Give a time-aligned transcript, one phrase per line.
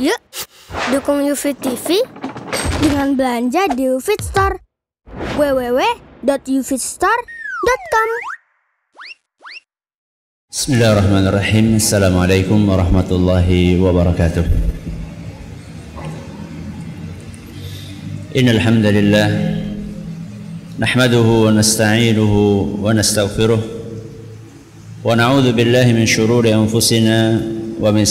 [0.00, 0.16] Yuk,
[0.88, 2.00] dukung UFIT TV
[2.80, 4.56] dengan belanja di UFIT Store.
[5.36, 8.08] www.ufitstore.com
[10.48, 11.76] Bismillahirrahmanirrahim.
[11.76, 14.48] Assalamualaikum warahmatullahi wabarakatuh.
[18.32, 19.28] Innal hamdalillah
[20.80, 23.60] nahmaduhu wa nasta'inuhu wa nastaghfiruh
[25.04, 27.36] billahi min shururi anfusina
[27.76, 28.08] wa min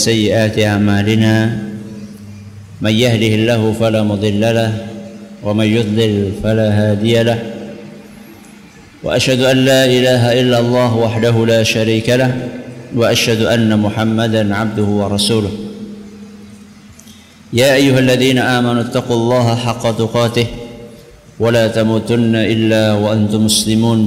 [2.82, 4.74] man yahdihillahu fala mudilla lahu
[5.46, 7.44] wa man yudlil fala hadiya lahu
[9.02, 12.30] وأشهد أن لا إله إلا الله وحده لا شريك له
[12.94, 15.50] وأشهد أن محمدا عبده ورسوله.
[17.50, 20.46] يا أيها الذين آمنوا اتقوا الله حق تقاته
[21.42, 24.00] ولا تموتن إلا وأنتم مسلمون.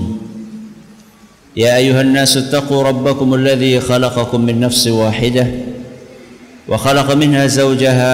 [1.59, 5.45] يا أيها الناس اتقوا ربكم الذي خلقكم من نفس واحدة
[6.71, 8.13] وخلق منها زوجها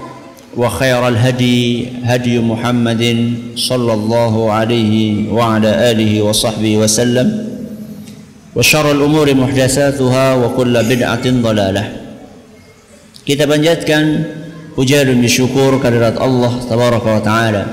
[0.56, 3.04] وخير الهدي هدي محمد
[3.56, 4.94] صلى الله عليه
[5.28, 7.28] وعلى آله وصحبه وسلم
[8.56, 11.84] وشر الأمور محدثاتها وكل بدعة ضلالة
[13.26, 14.04] kita panjatkan
[14.78, 17.64] puja dan syukur kehadirat Allah tabaraka wa taala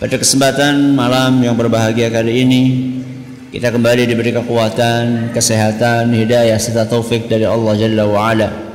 [0.00, 2.62] pada kesempatan malam yang berbahagia kali ini
[3.52, 8.65] kita kembali diberi kekuatan, kesehatan, hidayah serta taufik dari Allah Jalla wa ala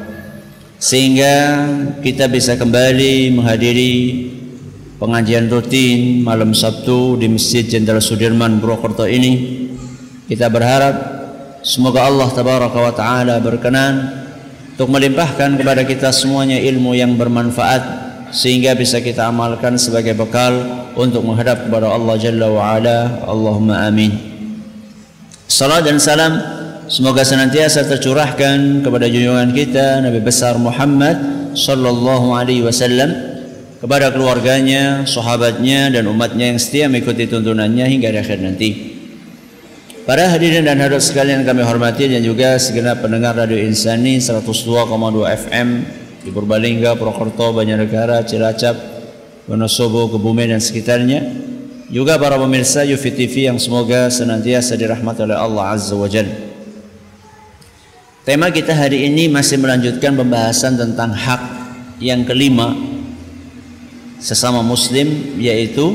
[0.83, 1.62] sehingga
[2.02, 3.95] kita bisa kembali menghadiri
[4.98, 9.62] pengajian rutin malam Sabtu di Masjid Jenderal Sudirman Purwokerto ini.
[10.27, 10.95] Kita berharap
[11.62, 14.27] semoga Allah tabaraka wa taala berkenan
[14.74, 20.51] untuk melimpahkan kepada kita semuanya ilmu yang bermanfaat sehingga bisa kita amalkan sebagai bekal
[20.98, 23.23] untuk menghadap kepada Allah Jalla wa ala.
[23.30, 24.18] Allahumma amin.
[25.46, 26.61] Salam dan salam
[26.92, 31.17] Semoga senantiasa tercurahkan kepada junjungan kita Nabi besar Muhammad
[31.57, 33.08] sallallahu alaihi wasallam
[33.80, 38.92] kepada keluarganya, sahabatnya dan umatnya yang setia mengikuti tuntunannya hingga akhir nanti.
[40.05, 44.92] Para hadirin dan hadirat sekalian kami hormati dan juga segenap pendengar Radio Insani 102,2
[45.48, 45.69] FM
[46.20, 48.77] di Purbalingga, Purwokerto, Banjarnegara, Cilacap,
[49.48, 51.25] Wonosobo, Kebumen dan sekitarnya.
[51.89, 53.17] Juga para pemirsa Yufi
[53.48, 56.52] yang semoga senantiasa dirahmati oleh Allah Azza wa Jalla.
[58.22, 61.42] Tema kita hari ini masih melanjutkan pembahasan tentang hak
[61.98, 62.70] yang kelima
[64.22, 65.90] sesama muslim yaitu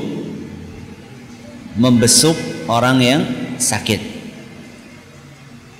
[1.79, 2.35] membesuk
[2.67, 3.21] orang yang
[3.55, 4.03] sakit.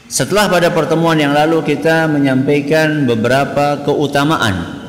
[0.08, 4.88] Setelah pada pertemuan yang lalu kita menyampaikan beberapa keutamaan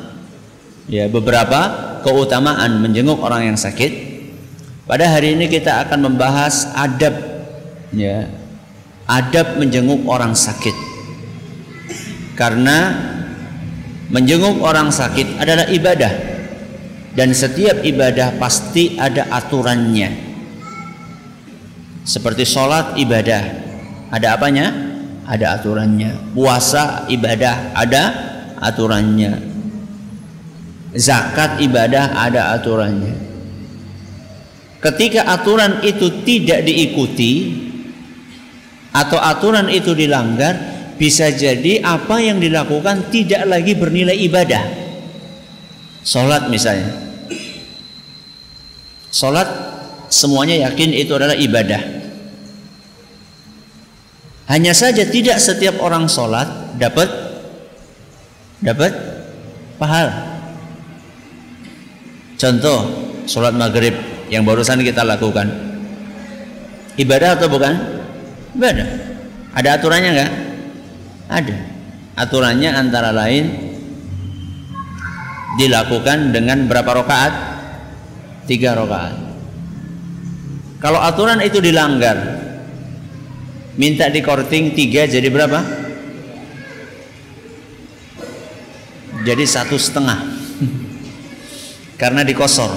[0.87, 1.59] ya beberapa
[2.07, 4.23] keutamaan menjenguk orang yang sakit.
[4.87, 7.19] Pada hari ini kita akan membahas adab
[7.91, 8.31] ya
[9.11, 10.88] adab menjenguk orang sakit
[12.39, 12.95] karena
[14.07, 16.13] menjenguk orang sakit adalah ibadah.
[17.11, 20.31] Dan setiap ibadah pasti ada aturannya.
[22.07, 23.43] Seperti sholat ibadah
[24.07, 24.71] ada apanya?
[25.27, 26.31] Ada aturannya.
[26.31, 28.03] Puasa ibadah ada
[28.63, 29.35] aturannya.
[30.95, 33.13] Zakat ibadah ada aturannya.
[34.79, 37.51] Ketika aturan itu tidak diikuti
[38.95, 44.63] atau aturan itu dilanggar bisa jadi apa yang dilakukan tidak lagi bernilai ibadah.
[46.03, 46.91] Salat misalnya.
[49.07, 49.47] Salat
[50.11, 51.79] semuanya yakin itu adalah ibadah.
[54.51, 57.07] Hanya saja tidak setiap orang salat dapat
[58.59, 58.91] dapat
[59.79, 60.35] pahala.
[62.35, 62.79] Contoh
[63.23, 63.95] salat maghrib
[64.27, 65.47] yang barusan kita lakukan.
[66.99, 67.73] Ibadah atau bukan?
[68.59, 68.87] Ibadah.
[69.55, 70.48] Ada aturannya enggak?
[71.29, 71.57] Ada.
[72.17, 73.45] Aturannya antara lain
[75.61, 77.33] dilakukan dengan berapa rakaat?
[78.49, 79.15] Tiga rakaat.
[80.81, 82.17] Kalau aturan itu dilanggar,
[83.77, 85.59] minta di korting tiga jadi berapa?
[89.21, 90.19] Jadi satu setengah.
[92.01, 92.71] Karena dikosor.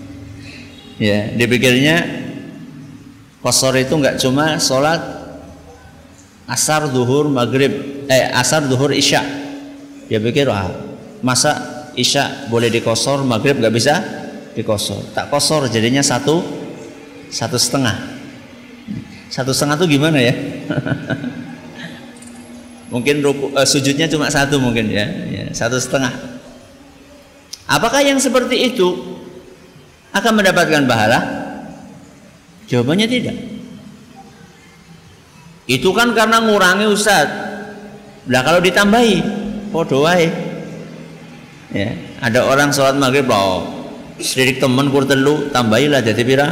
[1.02, 2.24] ya, dipikirnya
[3.42, 5.25] kosor itu nggak cuma sholat
[6.46, 9.22] asar, duhur, maghrib, eh asar, duhur, isya.
[10.06, 10.70] Dia pikir wah
[11.20, 11.58] masa
[11.98, 13.94] isya boleh dikosor maghrib nggak bisa
[14.54, 15.02] dikosor?
[15.10, 16.40] Tak kosor jadinya satu
[17.28, 18.14] satu setengah.
[19.26, 20.30] Satu setengah tuh gimana ya?
[22.94, 26.38] Mungkin ruku, uh, sujudnya cuma satu mungkin ya, ya satu setengah.
[27.66, 29.18] Apakah yang seperti itu
[30.14, 31.18] akan mendapatkan pahala?
[32.70, 33.55] Jawabannya tidak
[35.66, 37.26] itu kan karena ngurangi ustaz.
[38.30, 39.22] Lah kalau ditambahi
[39.74, 40.30] podo wae.
[41.74, 41.90] Ya
[42.22, 43.66] ada orang sholat maghrib loh
[44.16, 46.48] sedikit temen kur telu tambahilah jadi pira?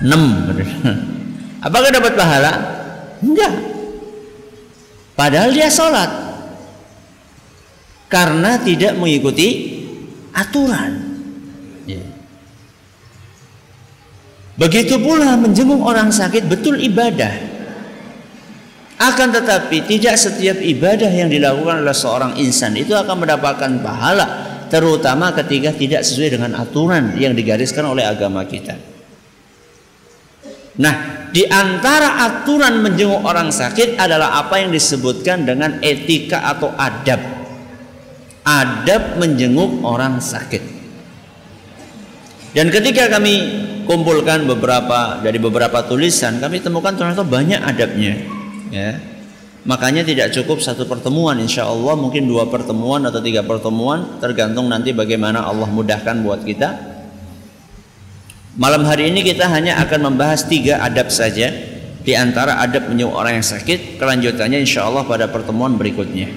[0.00, 0.10] 6
[1.66, 2.52] apakah dapat pahala?
[3.20, 3.52] Enggak.
[5.16, 6.08] Padahal dia sholat.
[8.10, 9.78] Karena tidak mengikuti
[10.34, 11.10] aturan.
[11.88, 12.02] Ya.
[14.54, 17.49] begitu pula menjenguk orang sakit betul ibadah
[19.00, 24.26] akan tetapi tidak setiap ibadah yang dilakukan oleh seorang insan itu akan mendapatkan pahala
[24.68, 28.76] terutama ketika tidak sesuai dengan aturan yang digariskan oleh agama kita.
[30.84, 37.24] Nah, di antara aturan menjenguk orang sakit adalah apa yang disebutkan dengan etika atau adab.
[38.44, 40.62] Adab menjenguk orang sakit.
[42.52, 48.39] Dan ketika kami kumpulkan beberapa dari beberapa tulisan, kami temukan ternyata banyak adabnya
[48.70, 48.96] ya.
[49.60, 54.96] Makanya tidak cukup satu pertemuan insya Allah mungkin dua pertemuan atau tiga pertemuan tergantung nanti
[54.96, 56.88] bagaimana Allah mudahkan buat kita.
[58.56, 61.52] Malam hari ini kita hanya akan membahas tiga adab saja.
[62.00, 66.32] Di antara adab menyuruh orang yang sakit kelanjutannya insya Allah pada pertemuan berikutnya.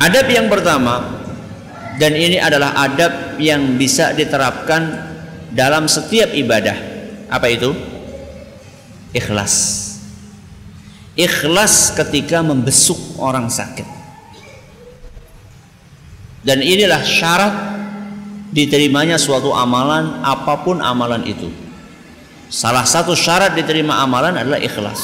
[0.00, 1.20] Adab yang pertama
[2.00, 5.12] dan ini adalah adab yang bisa diterapkan
[5.52, 6.80] dalam setiap ibadah.
[7.28, 7.76] Apa itu?
[9.12, 9.87] Ikhlas
[11.18, 13.84] ikhlas ketika membesuk orang sakit.
[16.46, 17.54] Dan inilah syarat
[18.54, 21.50] diterimanya suatu amalan apa pun amalan itu.
[22.48, 25.02] Salah satu syarat diterima amalan adalah ikhlas.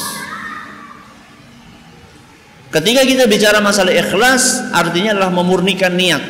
[2.71, 6.23] Ketika kita bicara masalah ikhlas, artinya adalah memurnikan niat.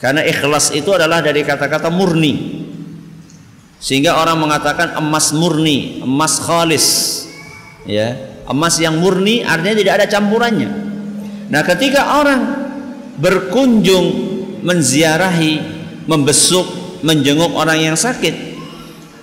[0.00, 2.64] Karena ikhlas itu adalah dari kata-kata murni.
[3.76, 7.25] Sehingga orang mengatakan emas murni, emas khalis
[7.88, 8.36] ya.
[8.46, 10.70] Emas yang murni artinya tidak ada campurannya.
[11.50, 12.40] Nah ketika orang
[13.18, 14.06] berkunjung
[14.62, 15.62] menziarahi
[16.06, 16.66] membesuk
[17.02, 18.56] menjenguk orang yang sakit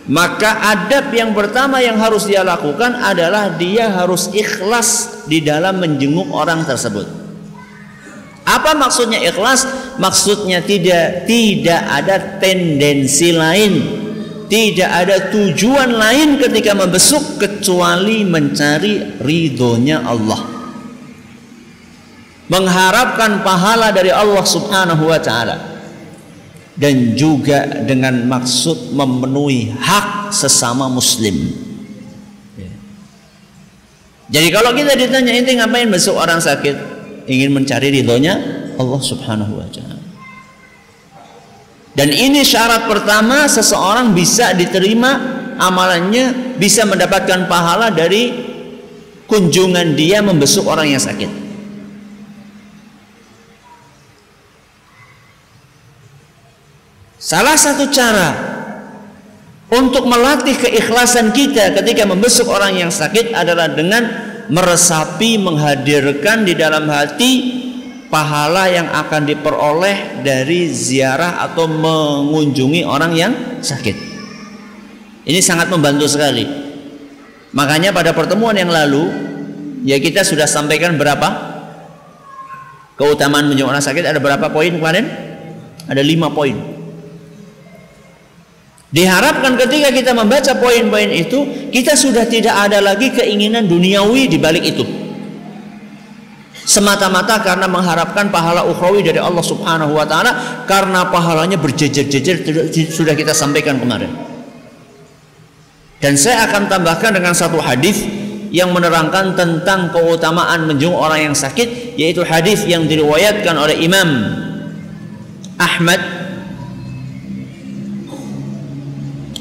[0.04, 6.27] maka adab yang pertama yang harus dia lakukan adalah dia harus ikhlas di dalam menjenguk
[6.36, 7.07] orang tersebut.
[8.44, 9.63] Apa maksudnya ikhlas?
[9.95, 14.02] Maksudnya tidak tidak ada tendensi lain
[14.48, 20.42] tidak ada tujuan lain ketika membesuk kecuali mencari ridhonya Allah.
[22.51, 25.57] Mengharapkan pahala dari Allah Subhanahu wa taala.
[26.74, 31.54] Dan juga dengan maksud memenuhi hak sesama muslim.
[34.34, 36.74] Jadi kalau kita ditanya inti ngapain besuk orang sakit?
[37.30, 38.34] Ingin mencari ridhonya
[38.81, 39.93] Allah Subhanahu wa taala.
[41.94, 45.13] Dan ini syarat pertama seseorang bisa diterima
[45.62, 48.34] amalannya, bisa mendapatkan pahala dari
[49.29, 51.29] kunjungan dia membesuk orang yang sakit.
[57.22, 58.29] Salah satu cara
[59.72, 64.03] untuk melatih keikhlasan kita ketika membesuk orang yang sakit adalah dengan
[64.51, 67.34] meresapi, menghadirkan di dalam hati
[68.13, 73.98] pahala yang akan diperoleh dari ziarah atau mengunjungi orang yang sakit.
[75.25, 76.46] Ini sangat membantu sekali.
[77.58, 79.10] Makanya pada pertemuan yang lalu
[79.82, 81.25] ya kita sudah sampaikan berapa
[83.01, 85.10] keutamaan menjenguk orang sakit ada berapa poin kemarin?
[85.89, 86.53] Ada lima poin.
[88.93, 94.62] Diharapkan ketika kita membaca poin-poin itu kita sudah tidak ada lagi keinginan duniawi di balik
[94.70, 95.02] itu
[96.63, 102.48] semata-mata karena mengharapkan pahala ukhrawi dari Allah Subhanahu wa taala karena pahalanya berjejer-jejer
[102.91, 104.12] sudah kita sampaikan kemarin.
[106.00, 108.03] Dan saya akan tambahkan dengan satu hadis
[108.53, 114.10] yang menerangkan tentang keutamaan menjenguk orang yang sakit yaitu hadis yang diriwayatkan oleh Imam
[115.58, 115.98] Ahmad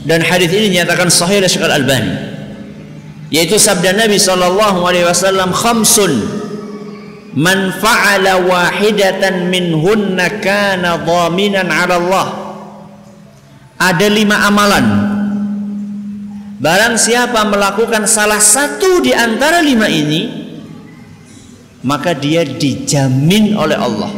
[0.09, 2.12] dan hadis ini dinyatakan sahih oleh Syekh Al-Albani
[3.29, 6.12] yaitu sabda Nabi sallallahu alaihi wasallam khamsun
[7.33, 12.29] man fa'ala wahidatan minhunna kana dhaminan 'ala Allah
[13.81, 14.87] ada lima amalan
[16.61, 20.43] barang siapa melakukan salah satu di antara lima ini
[21.83, 24.11] maka dia dijamin oleh Allah.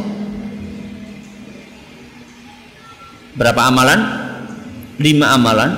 [3.35, 3.99] Berapa amalan?
[5.01, 5.71] Lima amalan.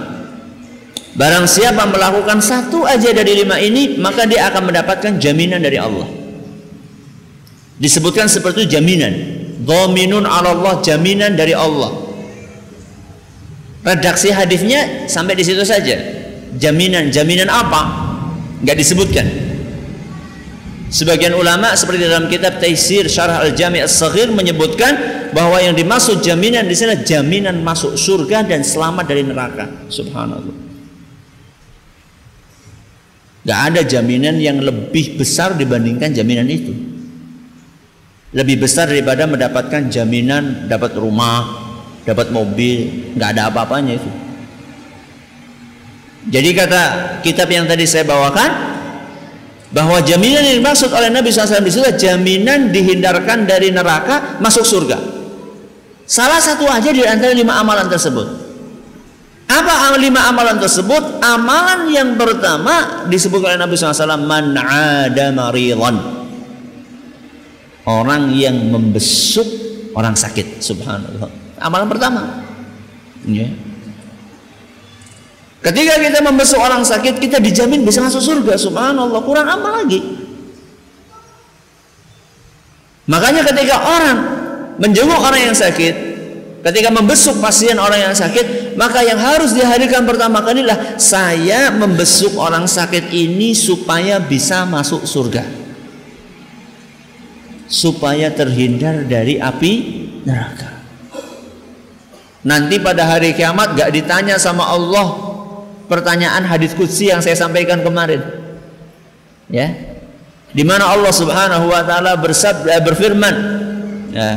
[1.18, 6.06] Barang siapa melakukan satu aja dari lima ini, maka dia akan mendapatkan jaminan dari Allah.
[7.78, 9.14] Disebutkan seperti itu jaminan.
[9.62, 11.94] Dhaminun ala Allah, jaminan dari Allah.
[13.86, 15.96] Redaksi hadisnya sampai di situ saja.
[16.58, 17.82] Jaminan, jaminan apa?
[18.60, 19.26] Enggak disebutkan.
[20.88, 24.96] Sebagian ulama seperti dalam kitab Taisir Syarah Al-Jami' As-Saghir menyebutkan
[25.36, 29.68] bahwa yang dimaksud jaminan di sana jaminan masuk surga dan selamat dari neraka.
[29.92, 30.56] Subhanallah.
[33.44, 36.87] Gak ada jaminan yang lebih besar dibandingkan jaminan itu.
[38.36, 41.48] Lebih besar daripada mendapatkan jaminan dapat rumah,
[42.04, 44.12] dapat mobil, nggak ada apa-apanya itu.
[46.28, 46.84] Jadi kata
[47.24, 48.52] kitab yang tadi saya bawakan,
[49.72, 55.00] bahwa jaminan yang dimaksud oleh Nabi SAW di situ jaminan dihindarkan dari neraka masuk surga.
[56.08, 58.48] Salah satu aja di antara lima amalan tersebut.
[59.48, 61.24] Apa lima amalan tersebut?
[61.24, 66.17] Amalan yang pertama disebut oleh Nabi SAW man ada maridhan.
[67.88, 69.48] Orang yang membesuk
[69.96, 70.60] orang sakit.
[70.60, 71.32] Subhanallah.
[71.56, 72.44] Amalan pertama.
[73.24, 73.56] Yeah.
[75.64, 78.60] Ketika kita membesuk orang sakit, kita dijamin bisa masuk surga.
[78.60, 80.04] Subhanallah, kurang amal lagi.
[83.08, 84.18] Makanya ketika orang
[84.84, 85.96] menjenguk orang yang sakit,
[86.68, 92.36] ketika membesuk pasien orang yang sakit, maka yang harus dihadirkan pertama kali adalah saya membesuk
[92.36, 95.67] orang sakit ini supaya bisa masuk surga.
[97.68, 99.74] Supaya terhindar dari api
[100.24, 100.80] neraka.
[102.48, 105.20] Nanti pada hari kiamat gak ditanya sama Allah
[105.92, 108.24] pertanyaan hadis qudsi yang saya sampaikan kemarin.
[109.52, 109.72] Ya.
[110.52, 113.36] Di mana Allah Subhanahu wa taala bersabda berfirman,
[114.16, 114.32] ya.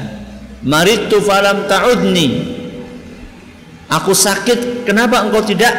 [0.60, 2.58] Maritu falam ta'udni.
[3.90, 5.74] Aku sakit, kenapa engkau tidak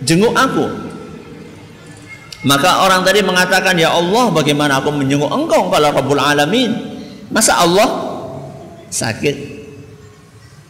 [0.00, 0.87] jenguk aku?
[2.46, 6.70] Maka orang tadi mengatakan, "Ya Allah, bagaimana aku menjenguk engkau kalau Rabbul Alamin?"
[7.28, 7.88] Masa Allah
[8.88, 9.36] sakit?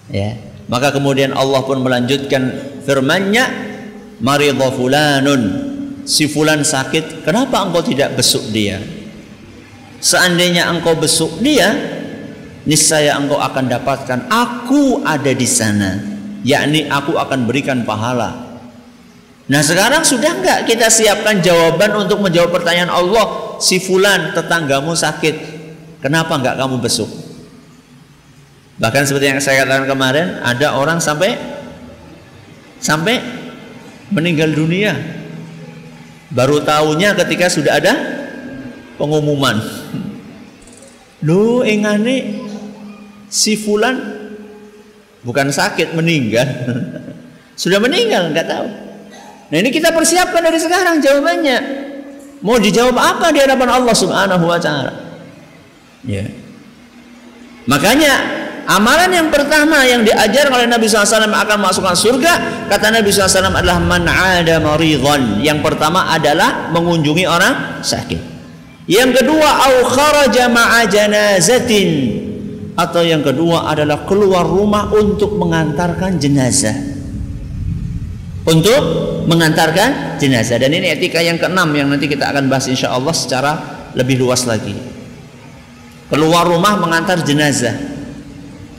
[0.09, 0.37] Ya.
[0.69, 2.51] Maka kemudian Allah pun melanjutkan
[2.85, 3.69] firman-Nya,
[4.19, 5.43] maridha fulanun
[6.09, 8.83] si fulan sakit kenapa engkau tidak besuk dia
[10.03, 11.75] seandainya engkau besuk dia
[12.67, 16.01] niscaya engkau akan dapatkan aku ada di sana
[16.43, 18.48] yakni aku akan berikan pahala
[19.49, 25.35] Nah sekarang sudah enggak kita siapkan jawaban untuk menjawab pertanyaan Allah Si fulan tetanggamu sakit
[26.05, 27.09] Kenapa enggak kamu besuk
[28.77, 31.41] Bahkan seperti yang saya katakan kemarin Ada orang sampai
[32.77, 33.19] Sampai
[34.13, 34.97] meninggal dunia.
[36.29, 37.95] Baru tahunya ketika sudah ada
[39.01, 39.57] pengumuman.
[41.25, 42.47] Lu engane
[43.33, 43.97] si fulan
[45.25, 46.47] bukan sakit meninggal.
[47.63, 48.69] sudah meninggal nggak tahu.
[49.49, 51.59] Nah ini kita persiapkan dari sekarang jawabannya.
[52.45, 54.93] Mau dijawab apa di hadapan Allah Subhanahu wa taala?
[56.07, 56.29] Ya.
[57.67, 58.39] Makanya
[58.69, 63.81] Amalan yang pertama yang diajar oleh Nabi SAW akan masukkan surga kata Nabi SAW adalah
[63.81, 65.41] man ada maridhan.
[65.41, 68.21] Yang pertama adalah mengunjungi orang sakit.
[68.85, 71.89] Yang kedua au kharaja ma'a janazatin
[72.77, 76.98] atau yang kedua adalah keluar rumah untuk mengantarkan jenazah.
[78.49, 78.83] Untuk
[79.29, 83.53] mengantarkan jenazah dan ini etika yang keenam yang nanti kita akan bahas insya Allah secara
[83.93, 84.73] lebih luas lagi.
[86.09, 87.77] Keluar rumah mengantar jenazah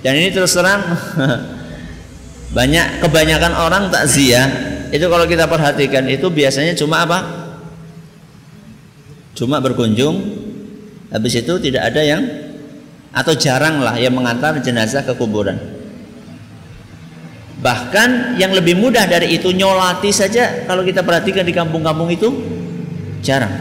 [0.01, 0.81] dan ini terus terang
[2.57, 4.49] banyak kebanyakan orang takziah
[4.89, 7.19] itu kalau kita perhatikan itu biasanya cuma apa?
[9.37, 10.17] Cuma berkunjung
[11.13, 12.21] habis itu tidak ada yang
[13.13, 15.78] atau jarang lah yang mengantar jenazah ke kuburan.
[17.59, 22.31] Bahkan yang lebih mudah dari itu nyolati saja kalau kita perhatikan di kampung-kampung itu
[23.19, 23.51] jarang.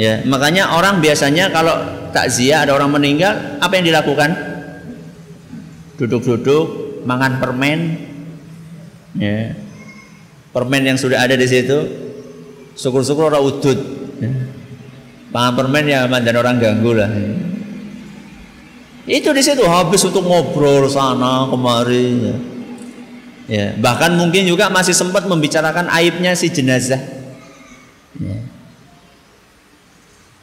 [0.00, 1.76] Ya, makanya orang biasanya kalau
[2.16, 4.50] takziah ada orang meninggal, apa yang dilakukan?
[6.00, 7.80] duduk-duduk makan permen
[9.20, 9.52] ya
[10.48, 11.76] permen yang sudah ada di situ
[12.72, 13.78] syukur-syukur orang udut
[14.16, 14.32] ya.
[15.28, 17.49] makan permen ya mandan orang ganggu lah ya.
[19.10, 22.36] Itu di situ habis untuk ngobrol sana kemari ya.
[23.50, 27.02] ya bahkan mungkin juga masih sempat membicarakan aibnya si jenazah.
[28.14, 28.38] Ya.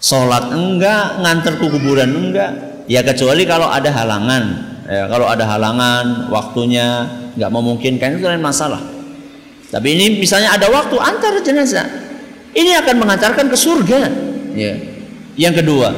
[0.03, 2.83] sholat enggak nganter ke kuburan enggak.
[2.91, 4.43] Ya kecuali kalau ada halangan.
[4.87, 8.79] Ya, kalau ada halangan waktunya nggak memungkinkan itu lain masalah.
[9.67, 11.87] Tapi ini misalnya ada waktu antar jenazah.
[12.55, 13.99] Ini akan mengantarkan ke surga.
[14.55, 14.73] Ya.
[15.35, 15.91] Yang kedua,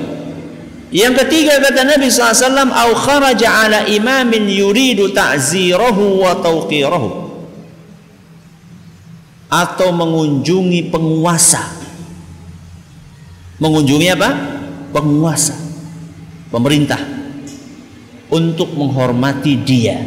[0.89, 7.29] yang ketiga kata Nabi SAW, "Au kharaja ala imamin yuridu ta'zirahu wa tauqirahu."
[9.49, 11.61] Atau mengunjungi penguasa.
[13.61, 14.29] Mengunjungi apa?
[14.93, 15.57] Penguasa.
[16.49, 17.01] Pemerintah.
[18.29, 19.97] Untuk menghormati dia.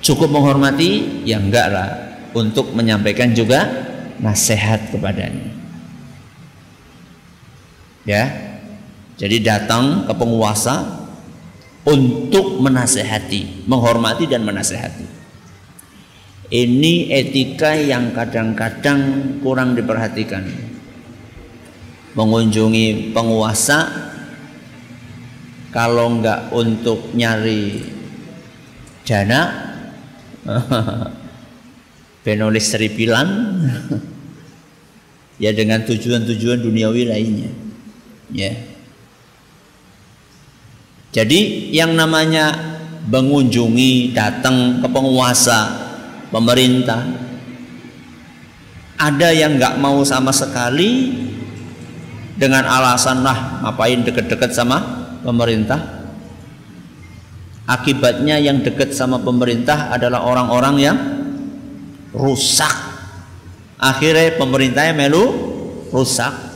[0.00, 1.24] Cukup menghormati?
[1.28, 1.88] Ya enggak lah.
[2.32, 3.68] Untuk menyampaikan juga
[4.20, 5.52] nasihat kepadanya.
[8.04, 8.53] Ya,
[9.14, 11.06] jadi datang ke penguasa
[11.86, 15.06] untuk menasehati, menghormati dan menasehati.
[16.50, 19.00] Ini etika yang kadang-kadang
[19.40, 20.44] kurang diperhatikan.
[22.14, 23.90] Mengunjungi penguasa
[25.74, 27.82] kalau enggak untuk nyari
[29.02, 29.40] dana
[32.24, 33.28] penulis seripilan
[35.42, 37.50] ya dengan tujuan-tujuan duniawi lainnya
[38.30, 38.73] ya
[41.14, 42.74] jadi yang namanya
[43.06, 45.60] mengunjungi, datang ke penguasa,
[46.34, 47.06] pemerintah,
[48.98, 51.14] ada yang nggak mau sama sekali
[52.34, 54.82] dengan alasan lah ngapain deket-deket sama
[55.22, 56.02] pemerintah.
[57.64, 60.98] Akibatnya yang dekat sama pemerintah adalah orang-orang yang
[62.10, 62.74] rusak.
[63.78, 65.24] Akhirnya pemerintahnya melu
[65.94, 66.53] rusak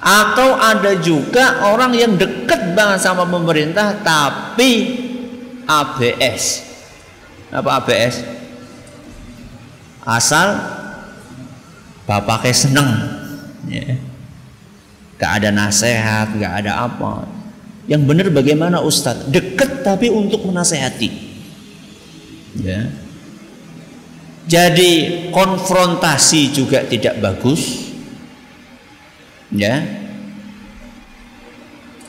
[0.00, 4.96] atau ada juga orang yang dekat banget sama pemerintah tapi
[5.68, 6.64] ABS.
[7.52, 8.24] Apa ABS?
[10.00, 10.56] Asal
[12.08, 12.90] bapaknya seneng.
[13.68, 14.00] Ya.
[15.20, 17.28] Gak ada nasihat, gak ada apa.
[17.84, 19.28] Yang benar bagaimana Ustadz?
[19.28, 21.10] Dekat tapi untuk menasehati.
[22.64, 22.88] Ya.
[24.48, 27.89] Jadi konfrontasi juga tidak bagus
[29.54, 29.82] ya.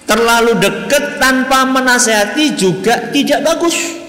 [0.06, 4.02] Terlalu dekat tanpa menasehati juga tidak bagus.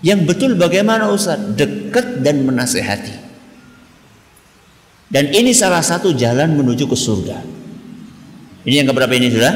[0.00, 1.36] Yang betul bagaimana Ustaz?
[1.36, 3.12] Dekat dan menasehati.
[5.10, 7.44] Dan ini salah satu jalan menuju ke surga.
[8.64, 9.54] Ini yang keberapa ini sudah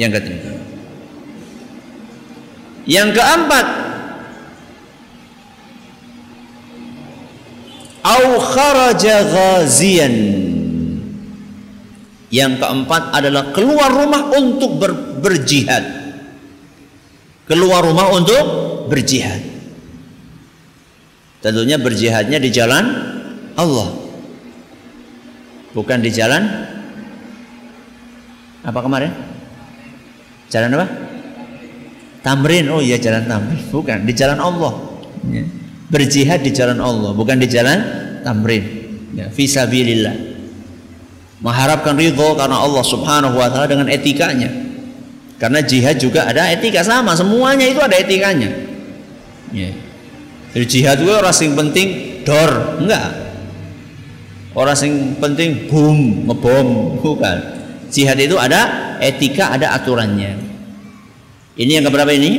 [0.00, 0.58] yang ketiga.
[2.88, 3.66] Yang keempat
[8.02, 10.14] au kharaja ghazian
[12.28, 15.84] yang keempat adalah keluar rumah untuk ber, berjihad.
[17.48, 18.44] Keluar rumah untuk
[18.92, 19.40] berjihad.
[21.40, 22.84] Tentunya berjihadnya di jalan
[23.56, 23.88] Allah.
[25.72, 26.44] Bukan di jalan
[28.60, 29.12] apa kemarin?
[30.52, 30.86] Jalan apa?
[32.20, 32.68] Tamrin.
[32.68, 33.60] Oh iya jalan tamrin.
[33.72, 34.72] Bukan di jalan Allah.
[35.32, 35.44] Ya.
[35.88, 37.80] Berjihad di jalan Allah, bukan di jalan
[38.20, 38.64] tamrin.
[39.16, 40.37] Ya, fisabilillah
[41.38, 44.50] mengharapkan ridho karena Allah Subhanahu wa taala dengan etikanya.
[45.38, 48.50] Karena jihad juga ada etika sama, semuanya itu ada etikanya.
[49.54, 49.70] Ya.
[50.50, 53.30] Jadi jihad itu orang sing penting dor, enggak.
[54.58, 57.38] Orang sing penting boom, ngebom, bukan.
[57.94, 60.34] Jihad itu ada etika, ada aturannya.
[61.54, 62.32] Ini yang keberapa ini?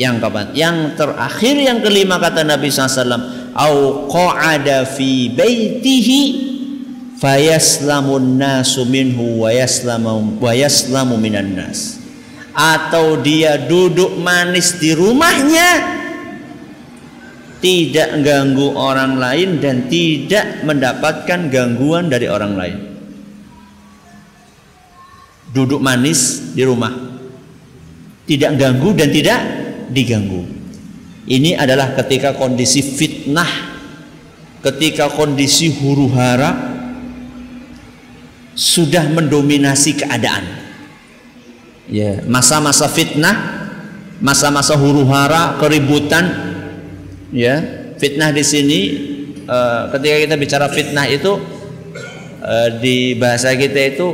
[0.00, 0.46] Yang keempat.
[0.56, 6.49] Yang terakhir yang kelima kata Nabi SAW, au qa'ada fi baitihi
[7.20, 9.52] fayaslamun nasu minhu wa
[11.20, 12.00] minan nas.
[12.50, 16.00] Atau dia duduk manis di rumahnya
[17.60, 22.78] tidak ganggu orang lain dan tidak mendapatkan gangguan dari orang lain.
[25.54, 26.90] Duduk manis di rumah
[28.26, 29.40] tidak ganggu dan tidak
[29.92, 30.42] diganggu.
[31.30, 33.70] Ini adalah ketika kondisi fitnah
[34.60, 36.69] ketika kondisi huru hara
[38.60, 40.44] sudah mendominasi keadaan.
[41.88, 43.34] Ya, masa-masa fitnah,
[44.20, 46.28] masa-masa huru-hara, keributan,
[47.32, 47.80] ya.
[47.96, 48.80] Fitnah di sini
[49.44, 51.36] uh, ketika kita bicara fitnah itu
[52.40, 54.08] uh, di bahasa kita itu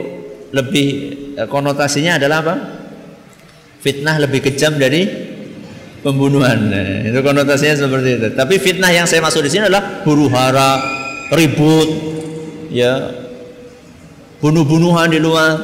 [0.50, 0.86] lebih
[1.38, 2.54] uh, konotasinya adalah apa?
[3.78, 5.06] Fitnah lebih kejam dari
[6.02, 6.58] pembunuhan.
[6.66, 8.28] Nah, itu konotasinya seperti itu.
[8.34, 10.82] Tapi fitnah yang saya maksud di sini adalah huru-hara,
[11.30, 11.90] ribut,
[12.74, 13.25] ya
[14.46, 15.58] bunuh-bunuhan di luar.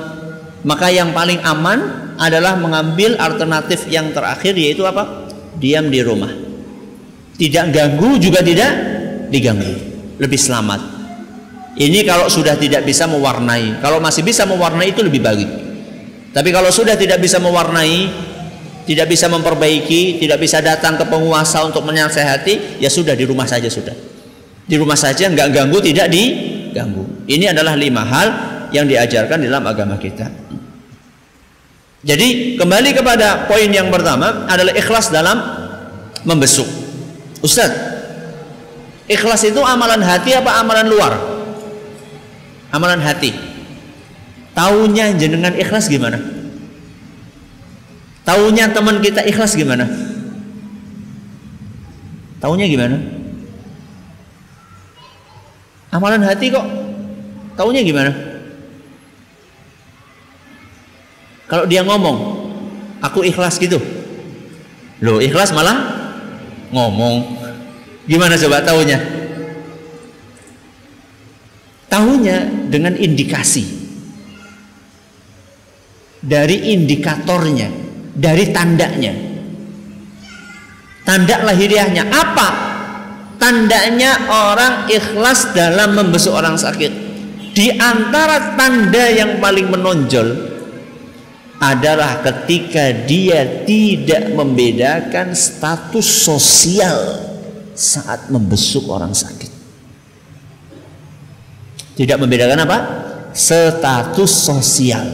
[0.67, 1.79] Maka yang paling aman
[2.19, 5.31] adalah mengambil alternatif yang terakhir yaitu apa?
[5.59, 6.31] Diam di rumah.
[7.39, 8.71] Tidak ganggu juga tidak
[9.31, 9.71] diganggu.
[10.19, 10.81] Lebih selamat.
[11.79, 13.79] Ini kalau sudah tidak bisa mewarnai.
[13.79, 15.49] Kalau masih bisa mewarnai itu lebih baik.
[16.35, 18.31] Tapi kalau sudah tidak bisa mewarnai
[18.83, 23.71] tidak bisa memperbaiki tidak bisa datang ke penguasa untuk menasehati ya sudah di rumah saja
[23.71, 23.95] sudah.
[24.63, 26.23] Di rumah saja nggak ganggu tidak di
[26.71, 27.27] diganggu.
[27.29, 30.27] Ini adalah lima hal yang diajarkan dalam agama kita.
[32.03, 35.39] Jadi kembali kepada poin yang pertama adalah ikhlas dalam
[36.27, 36.67] membesuk.
[37.39, 37.71] Ustaz,
[39.07, 41.15] ikhlas itu amalan hati apa amalan luar?
[42.75, 43.31] Amalan hati.
[44.51, 46.19] Taunya jenengan ikhlas gimana?
[48.27, 49.87] Taunya teman kita ikhlas gimana?
[52.43, 52.99] Taunya gimana?
[55.95, 56.67] Amalan hati kok
[57.55, 58.32] taunya gimana?
[61.53, 62.17] Kalau dia ngomong,
[63.05, 63.77] aku ikhlas gitu.
[65.05, 66.09] Loh, ikhlas malah
[66.73, 67.45] ngomong.
[68.09, 68.97] Gimana coba taunya?
[71.93, 73.69] Tahunya dengan indikasi.
[76.25, 77.69] Dari indikatornya,
[78.17, 79.13] dari tandanya.
[81.05, 82.49] Tanda lahiriahnya apa?
[83.37, 87.13] Tandanya orang ikhlas dalam membesuk orang sakit.
[87.53, 90.52] Di antara tanda yang paling menonjol
[91.63, 97.23] adalah ketika dia tidak membedakan status sosial
[97.71, 99.55] saat membesuk orang sakit.
[101.95, 102.79] Tidak membedakan apa?
[103.31, 105.07] Status sosial.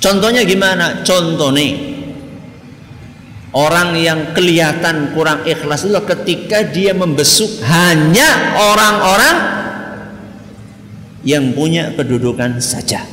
[0.00, 1.04] Contohnya gimana?
[1.04, 1.90] Contoh nih,
[3.50, 9.59] Orang yang kelihatan kurang ikhlas itu ketika dia membesuk hanya orang-orang
[11.26, 13.04] yang punya kedudukan saja.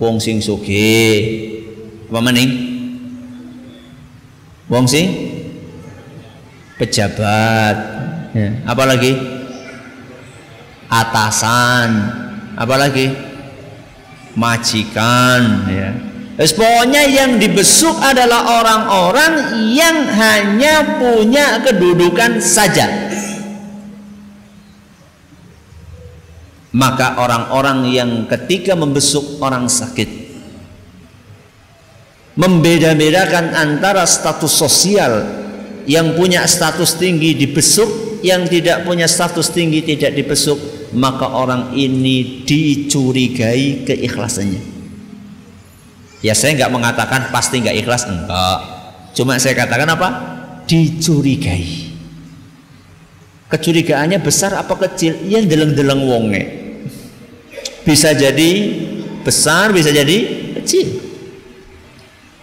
[0.00, 1.20] Wong sing suki,
[2.08, 2.50] apa maning?
[4.70, 5.08] Wong sing
[6.80, 7.76] pejabat,
[8.32, 8.48] ya.
[8.64, 9.12] apalagi
[10.88, 11.88] atasan,
[12.56, 13.12] apalagi
[14.32, 16.10] majikan, ya
[16.48, 23.09] pokoknya yang dibesuk adalah orang-orang yang hanya punya kedudukan saja.
[26.70, 30.20] Maka orang-orang yang ketika membesuk orang sakit
[32.38, 35.26] membeda-bedakan antara status sosial
[35.84, 40.56] yang punya status tinggi dibesuk, yang tidak punya status tinggi tidak dibesuk,
[40.94, 44.62] maka orang ini dicurigai keikhlasannya.
[46.20, 48.58] Ya saya nggak mengatakan pasti nggak ikhlas enggak.
[49.16, 50.08] Cuma saya katakan apa?
[50.68, 51.89] Dicurigai.
[53.50, 55.26] Kecurigaannya besar apa kecil?
[55.26, 56.42] Ya deleng-deleng wonge.
[57.82, 58.50] Bisa jadi
[59.26, 60.16] besar, bisa jadi
[60.62, 61.02] kecil.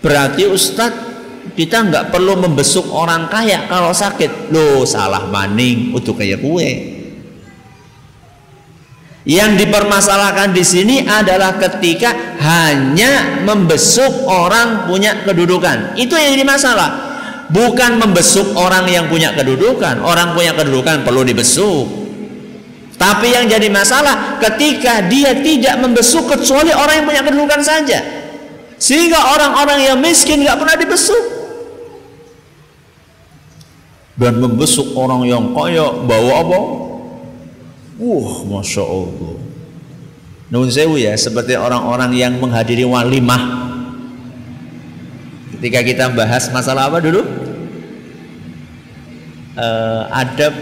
[0.03, 1.07] Berarti Ustadz
[1.55, 4.51] kita nggak perlu membesuk orang kaya kalau sakit.
[4.51, 6.99] Loh salah maning untuk kayak kue.
[9.27, 15.99] Yang dipermasalahkan di sini adalah ketika hanya membesuk orang punya kedudukan.
[15.99, 17.06] Itu yang jadi masalah.
[17.47, 20.03] Bukan membesuk orang yang punya kedudukan.
[20.03, 21.87] Orang punya kedudukan perlu dibesuk.
[22.97, 27.99] Tapi yang jadi masalah ketika dia tidak membesuk kecuali orang yang punya kedudukan saja.
[28.77, 31.23] Sehingga orang-orang yang miskin nggak pernah dibesuk.
[34.17, 36.59] Dan membesuk orang yang kaya bawa apa?
[38.01, 39.37] Wah, masya Allah.
[40.49, 43.67] Nun sewu ya, seperti orang-orang yang menghadiri walimah.
[45.57, 47.25] Ketika kita bahas masalah apa dulu?
[49.57, 50.53] Uh, adab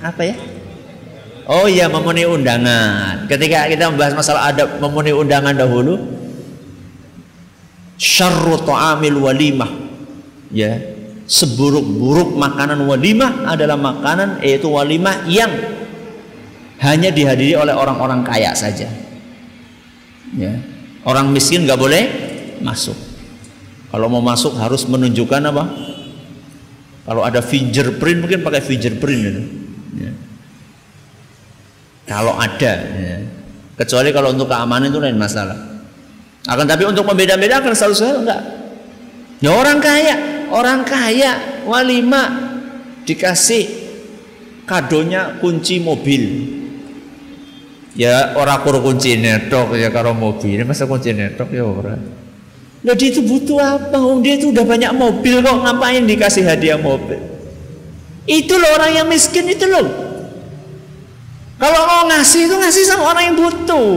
[0.00, 0.36] apa ya?
[1.44, 3.28] Oh iya memenuhi undangan.
[3.28, 6.00] Ketika kita membahas masalah adab memenuhi undangan dahulu,
[8.00, 9.70] syarru ta'amil walimah.
[10.48, 10.80] Ya,
[11.28, 15.52] seburuk-buruk makanan walimah adalah makanan yaitu walimah yang
[16.80, 18.88] hanya dihadiri oleh orang-orang kaya saja.
[20.32, 20.56] Ya.
[21.06, 22.25] Orang miskin nggak boleh
[22.62, 22.96] masuk.
[23.90, 25.64] Kalau mau masuk harus menunjukkan apa?
[27.06, 29.42] Kalau ada fingerprint mungkin pakai fingerprint itu.
[29.96, 30.12] Ya.
[32.06, 33.18] Kalau ada, ya.
[33.78, 35.58] kecuali kalau untuk keamanan itu lain masalah.
[36.46, 38.42] Akan tapi untuk membeda-bedakan selalu saya enggak.
[39.42, 40.14] Ya orang kaya
[40.50, 42.22] orang kaya walima
[43.06, 43.86] dikasih
[44.66, 46.22] kadonya kunci mobil
[47.94, 52.02] ya orang kur kunci netok ya karo mobil masa kunci netok ya orang
[52.86, 53.98] Nah dia itu butuh apa?
[53.98, 57.18] Oh, dia itu udah banyak mobil kok ngapain dikasih hadiah mobil?
[58.30, 60.06] Itu loh orang yang miskin itu loh.
[61.58, 63.90] Kalau mau ngasih itu ngasih sama orang yang butuh.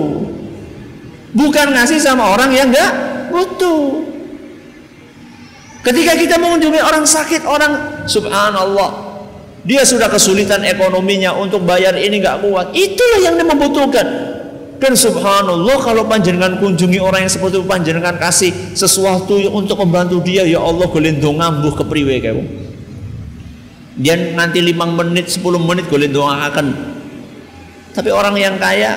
[1.37, 2.89] Bukan ngasih sama orang yang enggak
[3.29, 4.09] butuh.
[5.85, 9.21] Ketika kita mengunjungi orang sakit, orang subhanallah,
[9.69, 12.73] dia sudah kesulitan ekonominya untuk bayar ini nggak kuat.
[12.73, 14.07] Itulah yang dia membutuhkan.
[14.79, 20.47] Dan subhanallah kalau panjenengan kunjungi orang yang seperti itu panjenengan kasih sesuatu untuk membantu dia
[20.47, 22.47] ya Allah golendong ngambuh kepriwe kayak
[23.99, 26.71] dia nanti 5 menit 10 menit golendong akan
[27.91, 28.95] tapi orang yang kaya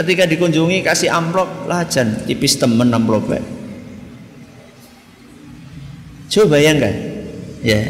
[0.00, 3.44] ketika dikunjungi kasih amplop lajan tipis temen amplopnya
[6.28, 6.94] coba bayangkan.
[7.64, 7.80] Ya.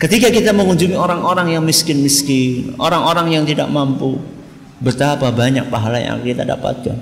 [0.00, 4.16] Ketika kita mengunjungi orang-orang yang miskin-miskin orang-orang yang tidak mampu
[4.80, 6.96] betapa banyak pahala yang kita dapatkan.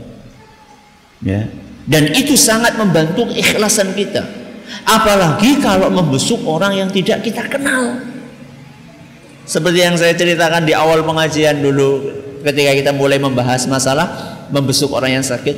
[1.25, 1.49] Ya.
[1.89, 4.23] Dan itu sangat membantu ikhlasan kita.
[4.85, 8.05] Apalagi kalau membesuk orang yang tidak kita kenal.
[9.49, 12.05] Seperti yang saya ceritakan di awal pengajian dulu
[12.45, 15.57] ketika kita mulai membahas masalah membesuk orang yang sakit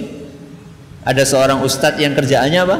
[1.03, 2.79] ada seorang ustadz yang kerjaannya apa?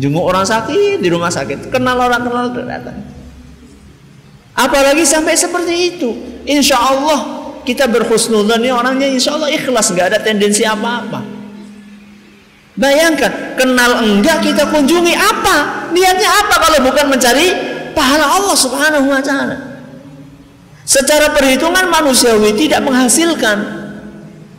[0.00, 1.68] Jenguk orang sakit di rumah sakit.
[1.68, 3.04] Kenal orang kenal datang
[4.54, 6.10] apalagi sampai seperti itu.
[6.46, 11.24] Insya Allah kita berhusnudzon ini orangnya insya Allah ikhlas nggak ada tendensi apa-apa
[12.76, 17.46] bayangkan kenal enggak kita kunjungi apa niatnya apa kalau bukan mencari
[17.96, 19.56] pahala Allah subhanahu wa ta'ala
[20.84, 23.84] secara perhitungan manusiawi tidak menghasilkan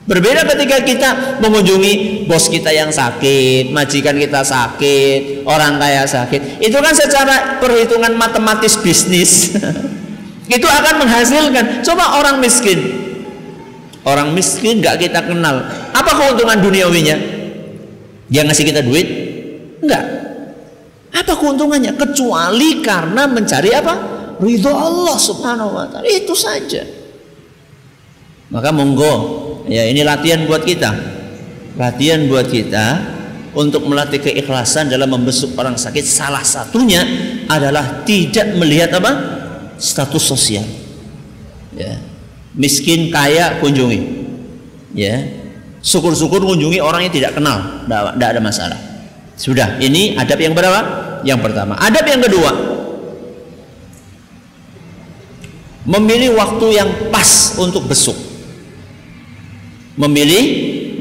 [0.06, 1.10] Berbeda ketika kita
[1.42, 6.62] mengunjungi bos kita yang sakit, majikan kita sakit, orang kaya sakit.
[6.62, 9.50] Itu kan secara perhitungan matematis bisnis.
[10.46, 11.82] itu akan menghasilkan.
[11.82, 13.06] Coba orang miskin.
[14.06, 15.66] Orang miskin gak kita kenal.
[15.92, 17.18] Apa keuntungan duniawinya?
[18.30, 19.08] Dia ngasih kita duit?
[19.82, 20.26] Enggak
[21.16, 21.96] apa keuntungannya?
[21.96, 23.94] Kecuali karena mencari apa?
[24.36, 26.04] Ridho Allah subhanahu wa ta'ala.
[26.04, 26.84] Itu saja.
[28.52, 29.14] Maka monggo.
[29.72, 30.92] Ya ini latihan buat kita.
[31.80, 33.16] Latihan buat kita
[33.56, 36.04] untuk melatih keikhlasan dalam membesuk orang sakit.
[36.04, 37.02] Salah satunya
[37.48, 39.12] adalah tidak melihat apa
[39.78, 40.66] status sosial.
[41.76, 42.00] Ya.
[42.56, 44.00] Miskin kaya kunjungi.
[44.96, 45.28] Ya.
[45.84, 47.86] Syukur-syukur kunjungi orang yang tidak kenal.
[47.86, 48.80] Tidak ada masalah.
[49.36, 50.82] Sudah ini adab yang berapa?
[51.28, 51.76] Yang pertama.
[51.78, 52.52] Adab yang kedua.
[55.86, 58.18] Memilih waktu yang pas untuk besuk.
[59.96, 60.44] Memilih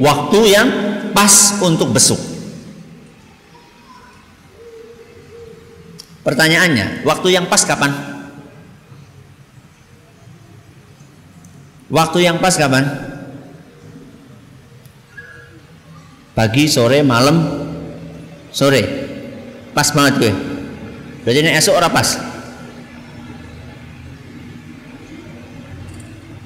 [0.02, 0.68] waktu yang
[1.16, 2.20] pas untuk besuk.
[6.24, 8.13] Pertanyaannya waktu yang pas kapan
[11.94, 12.82] Waktu yang pas kapan?
[16.34, 17.38] Pagi, sore, malam,
[18.50, 18.82] sore.
[19.70, 20.32] Pas banget gue.
[21.22, 22.08] Berarti ini esok orang pas.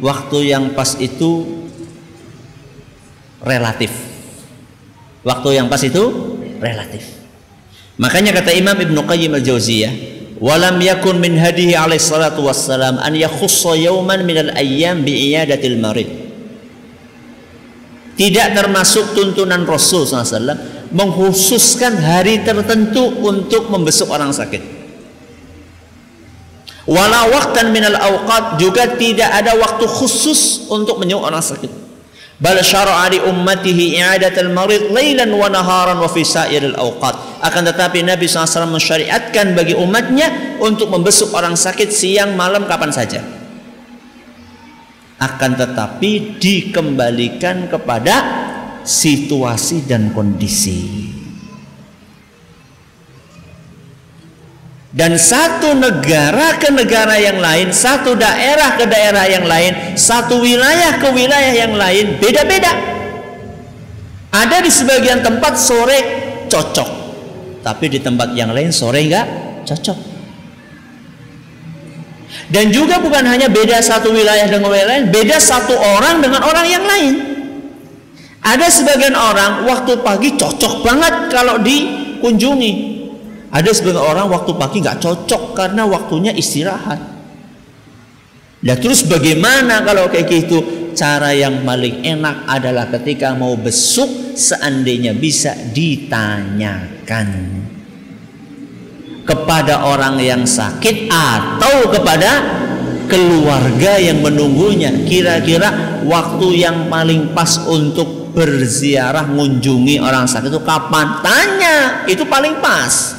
[0.05, 1.65] Waktu yang pas itu
[3.41, 3.91] relatif.
[5.25, 6.05] Waktu yang pas itu
[6.61, 7.09] relatif.
[7.97, 13.75] Makanya kata Imam Ibnu Qayyim al-Jauziyah, walam yakun min hadihi alaihi salatu wassalam an yakhussa
[13.75, 16.09] yawman minal ayyam bi'iyadatil marid.
[18.19, 20.59] Tidak termasuk tuntunan Rasul SAW
[20.91, 24.79] mengkhususkan hari tertentu untuk membesuk orang sakit.
[26.89, 31.69] Wala waktan minal awqat juga tidak ada waktu khusus untuk menyuk orang sakit.
[32.41, 38.03] Bal syara'a li ummatihi i'adatal marid lailan wa naharan wa fi sa'iril awqat akan tetapi
[38.03, 43.23] Nabi SAW mensyariatkan bagi umatnya untuk membesuk orang sakit siang malam kapan saja.
[45.19, 48.17] Akan tetapi dikembalikan kepada
[48.83, 51.11] situasi dan kondisi.
[54.89, 60.97] Dan satu negara ke negara yang lain, satu daerah ke daerah yang lain, satu wilayah
[60.99, 62.73] ke wilayah yang lain beda-beda.
[64.33, 65.99] Ada di sebagian tempat sore
[66.49, 66.89] cocok,
[67.69, 69.29] tapi di tempat yang lain sore enggak
[69.69, 69.99] cocok.
[72.49, 76.65] Dan juga bukan hanya beda satu wilayah dengan wilayah lain, beda satu orang dengan orang
[76.65, 77.15] yang lain.
[78.41, 82.73] Ada sebagian orang waktu pagi cocok banget kalau dikunjungi,
[83.53, 86.97] ada sebagian orang waktu pagi nggak cocok karena waktunya istirahat.
[88.65, 90.59] Nah terus bagaimana kalau kayak gitu?
[90.97, 95.55] Cara yang paling enak adalah ketika mau besuk seandainya bisa
[97.09, 97.65] ditanyakan
[99.25, 102.31] kepada orang yang sakit atau kepada
[103.09, 104.93] keluarga yang menunggunya.
[105.09, 111.21] Kira-kira waktu yang paling pas untuk berziarah mengunjungi orang sakit itu kapan?
[111.25, 113.17] Tanya, itu paling pas.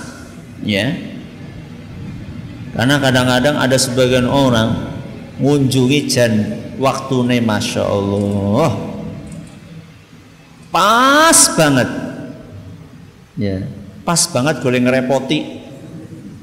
[0.62, 0.94] Ya.
[2.74, 4.98] Karena kadang-kadang ada sebagian orang
[5.42, 6.34] mengunjungi jan
[6.78, 8.72] waktu masya Allah.
[10.70, 11.90] Pas banget.
[13.40, 13.79] Ya
[14.10, 15.40] pas banget boleh ngerepoti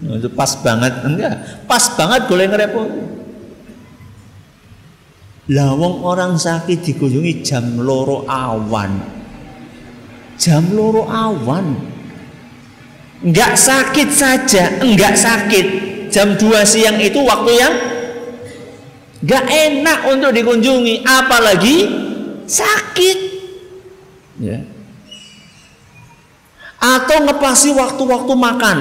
[0.07, 3.17] itu pas banget enggak pas banget boleh ngerepoti
[5.47, 8.99] Lawang orang sakit dikunjungi jam loro awan.
[10.35, 11.71] Jam loro awan.
[13.23, 15.67] Enggak sakit saja, enggak sakit.
[16.11, 17.75] Jam 2 siang itu waktu yang
[19.23, 21.95] enggak enak untuk dikunjungi, apalagi
[22.51, 23.19] sakit.
[24.43, 24.67] Ya.
[26.87, 28.79] Atau ngepasi waktu-waktu makan.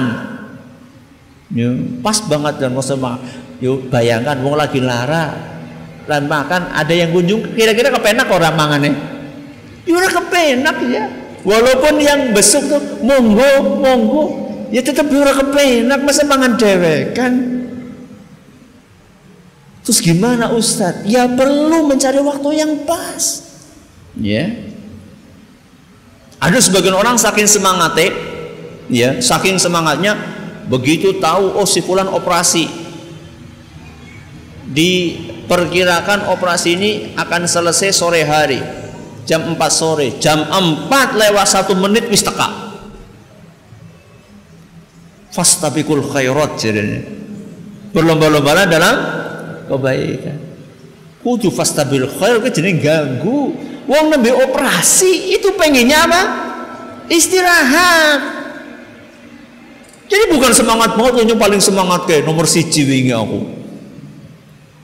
[1.50, 3.18] Ya, pas banget dan maksudnya
[3.56, 5.32] Yuk bayangkan mau lagi lara
[6.06, 8.92] lan makan ada yang kunjung kira-kira kepenak orang mangannya.
[9.88, 11.04] Ya kepenak ya.
[11.46, 14.24] Walaupun yang besuk tuh monggo monggo
[14.68, 17.32] ya tetap ora kepenak masa mangan dewek kan.
[19.86, 21.06] Terus gimana Ustadz?
[21.06, 23.46] Ya perlu mencari waktu yang pas.
[24.18, 24.65] Ya.
[26.36, 28.12] Ada sebagian orang saking semangatnya,
[28.92, 30.16] ya, saking semangatnya
[30.68, 32.68] begitu tahu oh si fulan operasi.
[34.66, 38.60] Diperkirakan operasi ini akan selesai sore hari.
[39.26, 40.18] Jam 4 sore.
[40.22, 42.46] Jam 4 lewat satu menit wis teka.
[45.34, 47.02] Fastabikul khairat jadinya.
[47.90, 48.96] Berlomba-lomba dalam
[49.66, 50.38] kebaikan.
[51.26, 53.50] Kudu fastabil khair ke ganggu
[53.86, 56.22] wong nembe operasi itu pengennya apa?
[57.06, 58.20] Istirahat.
[60.06, 63.42] Jadi bukan semangat banget yang paling semangat kayak nomor siji wingi aku.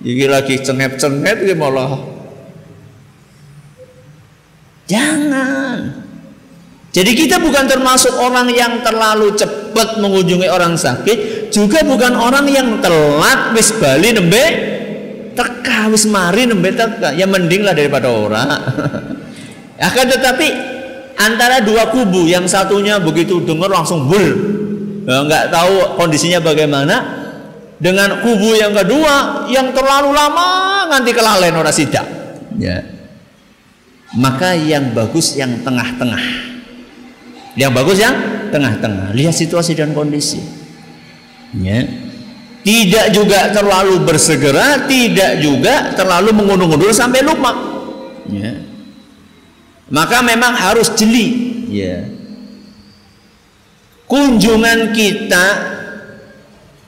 [0.03, 1.99] Iki lagi cengep-cengep iki malah.
[4.91, 6.03] Jangan.
[6.93, 12.69] Jadi kita bukan termasuk orang yang terlalu cepat mengunjungi orang sakit, juga bukan orang yang
[12.85, 14.72] telat wis bali nembe
[15.33, 17.13] teka wis mari nembe teka.
[17.17, 18.49] Ya mending lah daripada orang.
[19.89, 20.47] Akan tetapi
[21.19, 24.27] antara dua kubu, yang satunya begitu dengar langsung bul,
[25.03, 26.97] ya, nggak tahu kondisinya bagaimana,
[27.83, 32.07] dengan kubu yang kedua yang terlalu lama nganti kelalen orang sidak.
[32.63, 32.87] Ya.
[34.15, 36.21] Maka yang bagus yang tengah-tengah.
[37.59, 38.15] Yang bagus yang
[38.53, 39.17] tengah-tengah.
[39.17, 40.39] Lihat situasi dan kondisi.
[41.59, 42.12] Ya
[42.63, 47.51] tidak juga terlalu bersegera tidak juga terlalu mengundur-undur sampai lupa.
[48.31, 48.63] Ya.
[49.91, 51.27] Maka memang harus jeli.
[51.69, 52.07] Ya.
[54.07, 55.47] Kunjungan kita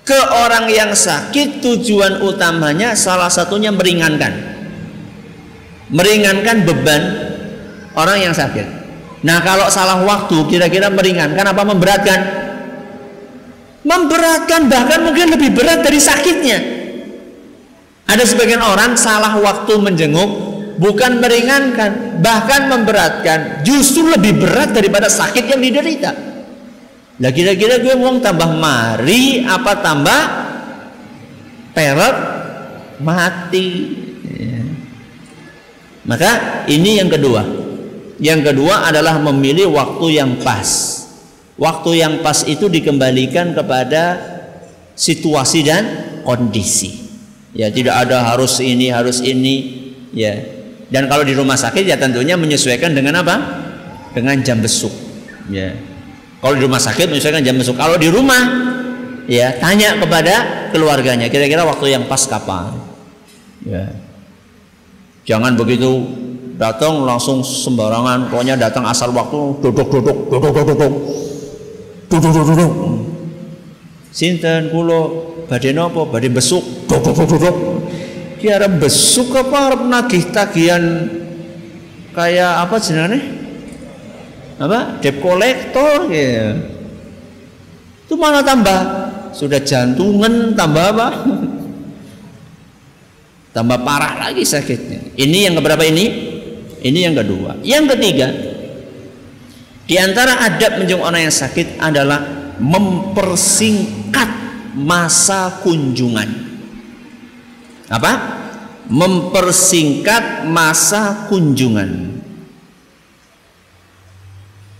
[0.04, 4.54] ke orang yang sakit tujuan utamanya salah satunya meringankan.
[5.90, 7.02] Meringankan beban
[7.98, 8.66] orang yang sakit.
[9.24, 12.43] Nah kalau salah waktu kira-kira meringankan apa memberatkan
[13.84, 16.58] memberatkan bahkan mungkin lebih berat dari sakitnya
[18.08, 20.30] ada sebagian orang salah waktu menjenguk
[20.80, 26.12] bukan meringankan bahkan memberatkan justru lebih berat daripada sakit yang diderita
[27.20, 30.20] lah kira-kira gue mau tambah mari apa tambah
[31.74, 32.16] peret
[33.02, 33.68] mati.
[34.24, 34.62] Ya.
[36.06, 36.30] Maka
[36.70, 37.42] ini yang kedua.
[38.22, 41.02] Yang kedua adalah memilih waktu yang pas.
[41.54, 44.18] Waktu yang pas itu dikembalikan kepada
[44.98, 45.84] situasi dan
[46.26, 47.06] kondisi.
[47.54, 50.34] Ya, tidak ada harus ini, harus ini, ya.
[50.90, 53.36] Dan kalau di rumah sakit ya tentunya menyesuaikan dengan apa?
[54.10, 54.90] Dengan jam besuk,
[55.46, 55.74] ya.
[56.42, 57.78] Kalau di rumah sakit menyesuaikan jam besuk.
[57.78, 58.42] Kalau di rumah
[59.24, 62.74] ya tanya kepada keluarganya kira-kira waktu yang pas kapan.
[63.64, 63.94] Ya.
[65.24, 66.04] Jangan begitu
[66.60, 70.94] datang langsung sembarangan pokoknya datang asal waktu duduk duduk duduk duduk duduk
[74.14, 75.00] sinten kulo
[75.50, 76.06] badhe napa?
[76.06, 76.62] Badhe besuk.
[78.38, 80.84] Ki arep besuk apa arep nagih tagihan
[82.14, 83.20] kayak apa jenenge?
[84.60, 85.02] Apa?
[85.02, 86.54] Debt collector ya.
[88.04, 88.80] itu mana tambah.
[89.34, 91.08] Sudah jantungan tambah apa?
[93.54, 95.14] Tambah parah lagi sakitnya.
[95.14, 96.10] Ini yang keberapa ini?
[96.82, 97.54] Ini yang kedua.
[97.62, 98.53] Yang ketiga
[99.84, 102.20] di antara adab menjenguk orang yang sakit adalah
[102.60, 104.30] mempersingkat
[104.74, 106.28] masa kunjungan
[107.88, 108.12] apa
[108.88, 112.14] mempersingkat masa kunjungan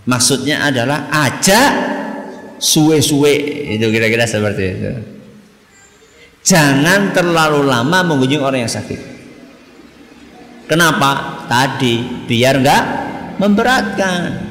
[0.05, 1.71] Maksudnya adalah ajak
[2.61, 3.33] suwe-suwe
[3.73, 4.93] itu kira-kira seperti itu.
[6.45, 9.01] Jangan terlalu lama mengunjungi orang yang sakit.
[10.69, 11.41] Kenapa?
[11.49, 12.83] Tadi biar enggak
[13.41, 14.44] memberatkan.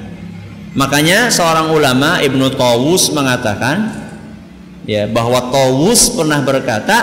[0.75, 3.95] Makanya seorang ulama Ibnu Tawus mengatakan
[4.83, 6.99] ya bahwa Tawus pernah berkata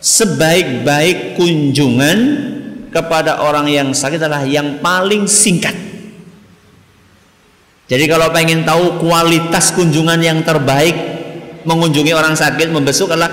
[0.00, 2.18] sebaik-baik kunjungan
[2.88, 5.76] kepada orang yang sakit adalah yang paling singkat.
[7.84, 10.96] Jadi kalau pengen tahu kualitas kunjungan yang terbaik
[11.68, 13.28] mengunjungi orang sakit membesuk adalah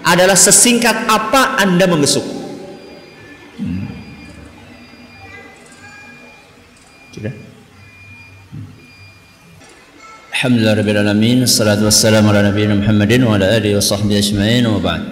[0.00, 2.39] adalah sesingkat apa Anda membesuk.
[10.40, 11.44] Alhamdulillah Rabbil Alamin
[14.80, 15.04] ba'd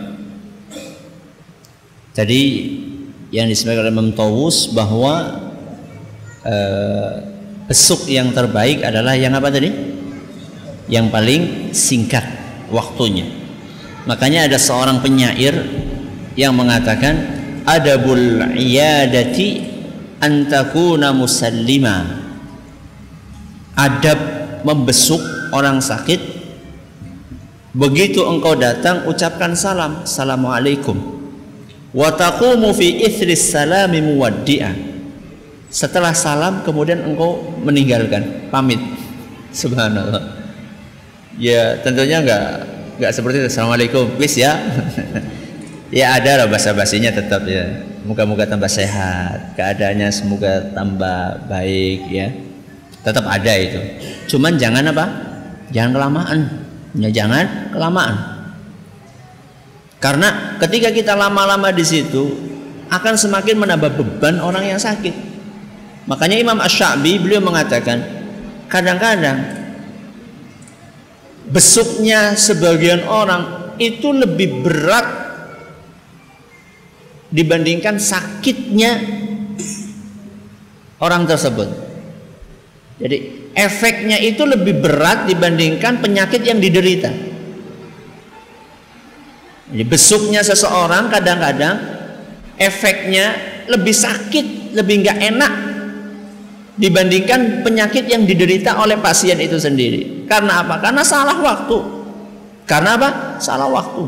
[2.17, 2.43] Tadi
[3.29, 5.37] yang disampaikan oleh Imam Tawus bahwa
[6.49, 7.13] uh,
[7.69, 9.69] besuk yang terbaik adalah yang apa tadi?
[10.89, 11.43] Yang paling
[11.77, 12.25] singkat
[12.73, 13.29] waktunya.
[14.09, 15.61] Makanya ada seorang penyair
[16.41, 17.37] yang mengatakan
[17.69, 19.61] adabul iyadati
[20.25, 22.17] antakuna musallima.
[23.77, 25.21] Adab membesuk
[25.55, 26.39] orang sakit.
[27.77, 30.03] Begitu engkau datang ucapkan salam.
[30.03, 30.97] Assalamualaikum.
[31.95, 34.03] Wa taqumu fi ithri salami
[35.69, 38.49] setelah salam kemudian engkau meninggalkan.
[38.49, 38.81] Pamit.
[39.53, 40.41] Subhanallah.
[41.39, 42.45] Ya tentunya enggak
[42.99, 43.49] enggak seperti itu.
[43.53, 44.05] Assalamualaikum.
[44.17, 44.57] Please ya.
[45.89, 47.65] Ya ada lah bahasa basinya tetap ya.
[48.05, 49.57] Muka-muka tambah sehat.
[49.57, 52.29] Keadaannya semoga tambah baik ya
[53.09, 53.81] tetap ada itu.
[54.29, 55.07] Cuman jangan apa?
[55.73, 56.39] Jangan kelamaan.
[57.01, 58.17] Ya jangan kelamaan.
[59.97, 62.29] Karena ketika kita lama-lama di situ
[62.93, 65.27] akan semakin menambah beban orang yang sakit.
[66.09, 68.01] Makanya Imam Ash-Sha'bi beliau mengatakan
[68.69, 69.45] kadang-kadang
[71.49, 75.05] besuknya sebagian orang itu lebih berat
[77.29, 79.05] dibandingkan sakitnya
[81.01, 81.88] orang tersebut
[82.99, 83.17] jadi
[83.55, 87.11] efeknya itu lebih berat dibandingkan penyakit yang diderita.
[89.71, 91.79] Jadi besuknya seseorang kadang-kadang
[92.59, 93.39] efeknya
[93.71, 95.53] lebih sakit, lebih nggak enak
[96.75, 100.27] dibandingkan penyakit yang diderita oleh pasien itu sendiri.
[100.27, 100.83] Karena apa?
[100.83, 101.79] Karena salah waktu.
[102.67, 103.11] Karena apa?
[103.39, 104.05] Salah waktu.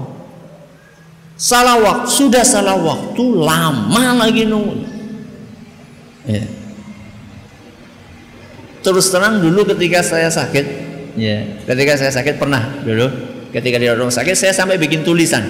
[1.41, 4.76] Salah waktu, sudah salah waktu, lama lagi nunggu.
[6.28, 6.59] Ya
[8.81, 10.66] terus terang dulu ketika saya sakit.
[11.18, 13.09] Ya ketika saya sakit pernah dulu.
[13.51, 15.43] Ketika di rumah sakit saya sampai bikin tulisan.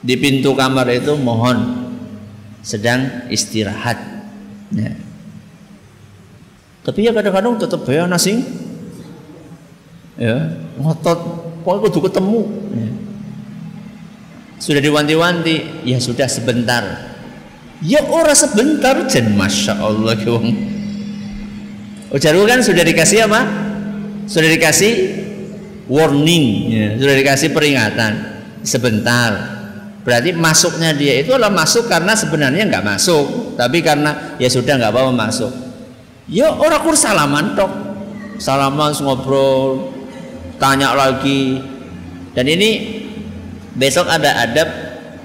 [0.00, 1.90] Di pintu kamar itu mohon
[2.62, 4.18] sedang istirahat.
[4.66, 4.90] Ya.
[6.82, 8.42] tapi ya kadang-kadang tetap ya nasi
[10.18, 11.18] ya ngotot.
[11.66, 12.40] Pokoknya kudu ketemu.
[12.78, 12.90] Ya.
[14.62, 15.82] sudah diwanti-wanti.
[15.82, 17.10] Ya sudah sebentar.
[17.82, 19.34] Ya ora sebentar jen.
[19.34, 20.75] Masya Allah wong
[22.06, 23.40] Ucaru kan sudah dikasih apa?
[24.30, 24.92] Sudah dikasih
[25.90, 26.88] warning, ya.
[26.98, 28.12] sudah dikasih peringatan
[28.62, 29.54] sebentar.
[30.06, 34.90] Berarti masuknya dia itu adalah masuk karena sebenarnya nggak masuk, tapi karena ya sudah nggak
[34.94, 35.50] apa-apa masuk.
[36.30, 37.70] Ya orang kur salaman tok,
[38.38, 39.90] salaman ngobrol,
[40.62, 41.58] tanya lagi.
[42.34, 43.02] Dan ini
[43.74, 44.68] besok ada adab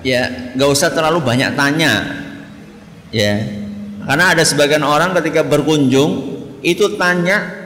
[0.01, 2.25] ya nggak usah terlalu banyak tanya,
[3.13, 3.37] ya
[4.01, 7.61] karena ada sebagian orang ketika berkunjung itu tanya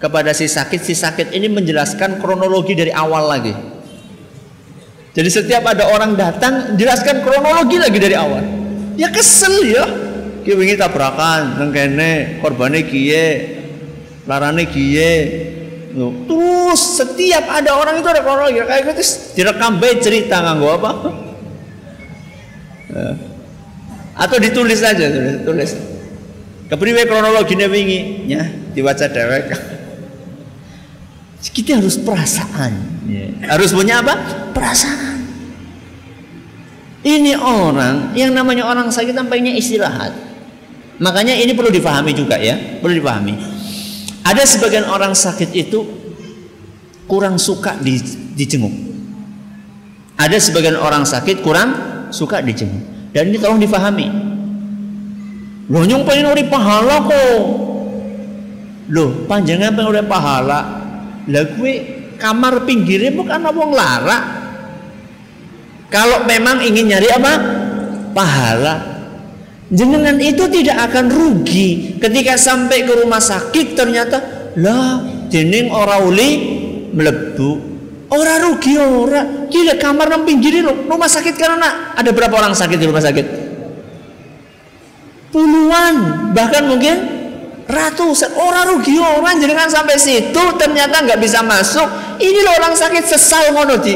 [0.00, 3.52] kepada si sakit, si sakit ini menjelaskan kronologi dari awal lagi.
[5.10, 8.42] Jadi setiap ada orang datang, jelaskan kronologi lagi dari awal.
[8.94, 9.84] Ya kesel ya.
[10.40, 13.26] Ki wingi tabrakan nang kene, korbane kiye,
[14.24, 15.12] larane kiye.
[15.90, 19.02] Terus setiap ada orang itu ada kronologi kayak gitu
[19.34, 20.92] direkam baik cerita nganggo apa?
[22.90, 23.14] Ya.
[24.18, 25.46] Atau ditulis aja, tulis.
[25.46, 25.70] tulis.
[26.70, 29.50] Kepriwe kronologinya wingi ya diwaca dewek.
[31.50, 32.72] Kita harus perasaan.
[33.10, 33.26] Ya.
[33.50, 34.14] Harus punya apa?
[34.54, 35.18] Perasaan.
[37.00, 40.14] Ini orang yang namanya orang sakit tampaknya istirahat.
[41.00, 43.34] Makanya ini perlu dipahami juga ya, perlu dipahami.
[44.20, 45.80] Ada sebagian orang sakit itu
[47.08, 47.96] kurang suka di,
[48.36, 48.70] dijenguk.
[50.20, 51.70] Ada sebagian orang sakit kurang
[52.12, 53.10] suka dijenguk.
[53.16, 54.29] Dan ini tolong difahami.
[55.70, 57.42] Loh nyong pengen pahala kok.
[58.90, 60.60] Loh panjangan pengen pahala.
[61.30, 61.74] Lah gue
[62.18, 64.18] kamar pinggirnya bukan wong lara.
[65.86, 67.32] Kalau memang ingin nyari apa?
[68.10, 68.74] Pahala.
[69.70, 74.18] Jenengan itu tidak akan rugi ketika sampai ke rumah sakit ternyata
[74.58, 76.58] lah jeneng ora uli
[76.90, 77.50] melebu
[78.10, 82.86] ora rugi ora gila kamar nang pinggir rumah sakit karena ada berapa orang sakit di
[82.90, 83.39] rumah sakit
[85.30, 85.94] puluhan
[86.34, 86.96] bahkan mungkin
[87.66, 88.34] ratusan.
[88.36, 91.86] Orang rugi orang kan sampai situ ternyata nggak bisa masuk.
[92.20, 93.94] Ini loh orang sakit sesal ngono di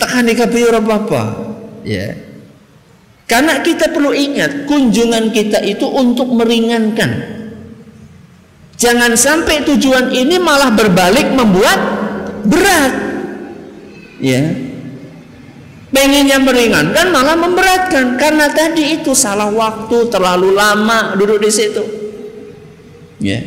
[0.00, 1.22] tekan di orang apa?
[1.84, 2.16] Ya.
[3.28, 7.38] Karena kita perlu ingat kunjungan kita itu untuk meringankan.
[8.74, 11.78] Jangan sampai tujuan ini malah berbalik membuat
[12.48, 12.92] berat.
[14.18, 14.69] Ya
[15.90, 18.18] pengennya meringankan malah memberatkan.
[18.18, 21.84] Karena tadi itu salah waktu terlalu lama duduk di situ.
[23.20, 23.42] Ya.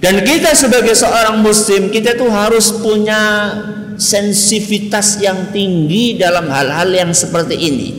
[0.00, 3.52] Dan kita sebagai seorang muslim kita tuh harus punya
[3.96, 7.90] sensitivitas yang tinggi dalam hal-hal yang seperti ini.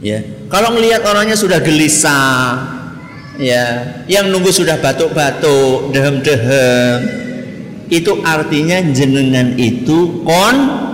[0.00, 2.56] Ya, kalau melihat orangnya sudah gelisah,
[3.36, 3.64] ya,
[4.08, 6.98] yang nunggu sudah batuk-batuk, dehem-dehem,
[7.92, 10.89] itu artinya jenengan itu kon kon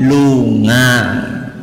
[0.00, 0.90] lunga.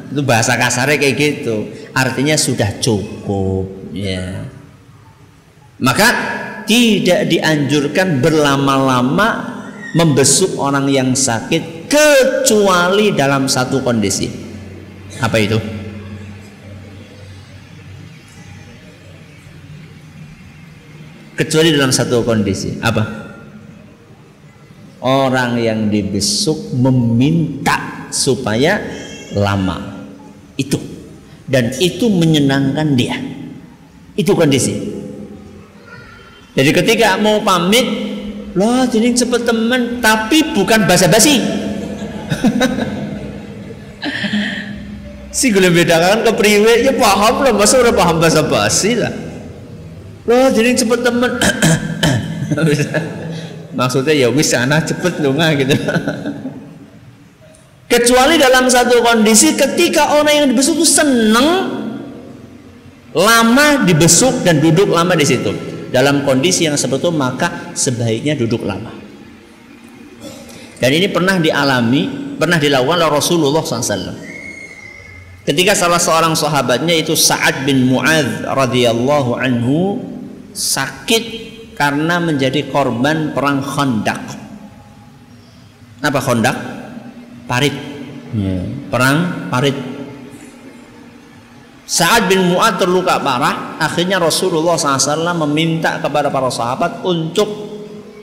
[0.07, 1.67] Itu bahasa kasarnya kayak gitu.
[1.91, 4.47] Artinya sudah cukup, ya.
[5.77, 6.07] Maka
[6.65, 9.57] tidak dianjurkan berlama-lama
[9.93, 14.29] membesuk orang yang sakit kecuali dalam satu kondisi.
[15.17, 15.57] Apa itu?
[21.37, 22.81] Kecuali dalam satu kondisi.
[22.81, 23.26] Apa?
[24.97, 28.81] Orang yang dibesuk meminta supaya
[29.37, 30.07] lama.
[30.57, 30.81] Itu.
[31.47, 33.17] Dan itu menyenangkan dia.
[34.17, 34.73] Itu kondisi.
[36.57, 37.85] Jadi ketika mau pamit,
[38.57, 41.37] loh jadi cepet temen, tapi bukan basa-basi.
[45.37, 49.13] si gue bedakan ke priwe ya paham lah masa udah paham bahasa basi lah
[50.25, 51.31] loh jadi cepet temen
[53.77, 55.75] maksudnya ya wis anak cepet lu nggak gitu
[57.93, 61.47] kecuali dalam satu kondisi ketika orang yang dibesuk itu seneng
[63.13, 68.67] lama dibesuk dan duduk lama di situ dalam kondisi yang seperti itu maka sebaiknya duduk
[68.67, 68.91] lama.
[70.77, 74.13] Dan ini pernah dialami, pernah dilakukan oleh Rasulullah SAW.
[75.47, 80.03] Ketika salah seorang sahabatnya itu Sa'ad bin Mu'adz radhiyallahu anhu
[80.51, 81.46] sakit
[81.77, 84.23] karena menjadi korban perang Khandaq.
[86.01, 86.57] Apa Khandaq?
[87.45, 87.75] Parit.
[88.33, 88.65] Ya.
[88.89, 89.77] Perang parit
[91.87, 97.47] Sa'ad bin Mu'ad terluka parah, akhirnya Rasulullah SAW meminta kepada para sahabat untuk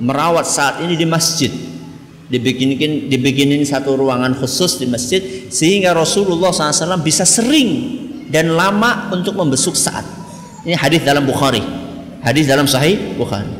[0.05, 1.49] merawat saat ini di masjid.
[2.29, 7.97] Dibikinin, dibikinin satu ruangan khusus di masjid sehingga Rasulullah SAW bisa sering
[8.29, 10.05] dan lama untuk membesuk saat.
[10.69, 11.65] Ini hadis dalam Bukhari,
[12.25, 13.53] hadis dalam Sahih Bukhari.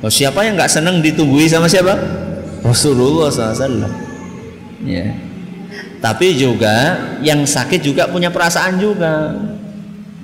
[0.00, 1.98] Oh, siapa yang nggak senang ditunggui sama siapa?
[2.62, 3.90] Rasulullah SAW.
[4.86, 5.14] Ya.
[5.98, 9.34] Tapi juga yang sakit juga punya perasaan juga.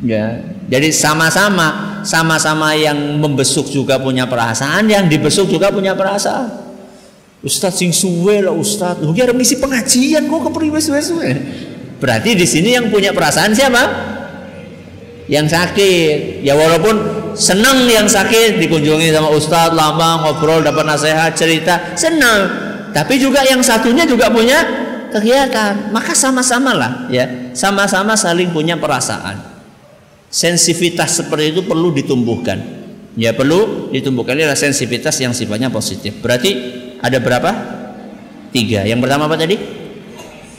[0.00, 0.40] Ya.
[0.70, 6.64] Jadi sama-sama sama-sama yang membesuk juga punya perasaan yang dibesuk juga punya perasaan.
[7.44, 9.04] Ustadz sing suwe lah Ustadz.
[9.04, 11.30] Lu ngisi pengajian kok kepriwe suwe-suwe
[12.04, 13.82] berarti di sini yang punya perasaan siapa
[15.30, 16.94] yang sakit ya walaupun
[17.32, 22.64] senang yang sakit dikunjungi sama Ustadz lama ngobrol dapat nasihat cerita senang
[22.94, 29.38] tapi juga yang satunya juga punya kegiatan, maka sama-sama lah ya, sama-sama saling punya perasaan.
[30.26, 32.58] Sensitivitas seperti itu perlu ditumbuhkan.
[33.14, 36.18] Ya perlu ditumbuhkan ini adalah sensitivitas yang sifatnya positif.
[36.18, 36.50] Berarti
[36.98, 37.50] ada berapa?
[38.50, 38.82] Tiga.
[38.82, 39.54] Yang pertama apa tadi?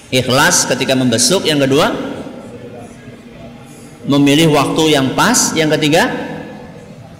[0.07, 1.43] Ikhlas ketika membesuk.
[1.43, 1.91] Yang kedua,
[4.06, 5.53] memilih waktu yang pas.
[5.58, 6.10] Yang ketiga,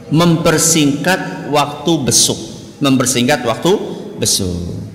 [0.10, 2.40] mempersingkat waktu besuk.
[2.82, 3.72] Mempersingkat waktu
[4.18, 4.86] besuk.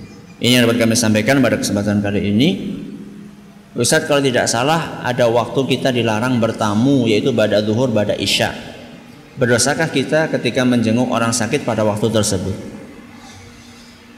[0.41, 2.49] Ini yang dapat kami sampaikan pada kesempatan kali ini.
[3.71, 8.51] Ustaz kalau tidak salah ada waktu kita dilarang bertamu yaitu pada zuhur pada isya.
[9.39, 12.51] Berdosakah kita ketika menjenguk orang sakit pada waktu tersebut?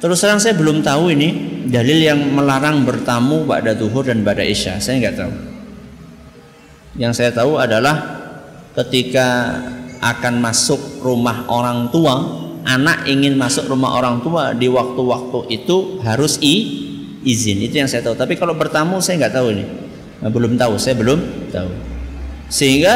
[0.01, 1.29] Terus terang saya belum tahu ini
[1.69, 4.81] dalil yang melarang bertamu pada zuhur dan pada isya.
[4.81, 5.52] Saya nggak tahu.
[6.93, 8.21] Yang saya tahu adalah
[8.77, 9.57] ketika
[10.03, 16.39] akan masuk rumah orang tua anak ingin masuk rumah orang tua di waktu-waktu itu harus
[16.39, 16.55] i,
[17.23, 17.59] izin.
[17.63, 18.15] Itu yang saya tahu.
[18.15, 19.65] Tapi kalau bertamu saya nggak tahu ini.
[20.23, 20.79] Nah, belum tahu.
[20.79, 21.19] Saya belum
[21.51, 21.69] tahu.
[22.47, 22.95] Sehingga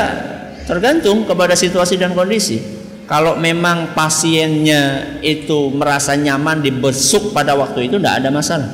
[0.67, 2.59] tergantung kepada situasi dan kondisi.
[3.07, 8.67] Kalau memang pasiennya itu merasa nyaman dibesuk pada waktu itu tidak ada masalah.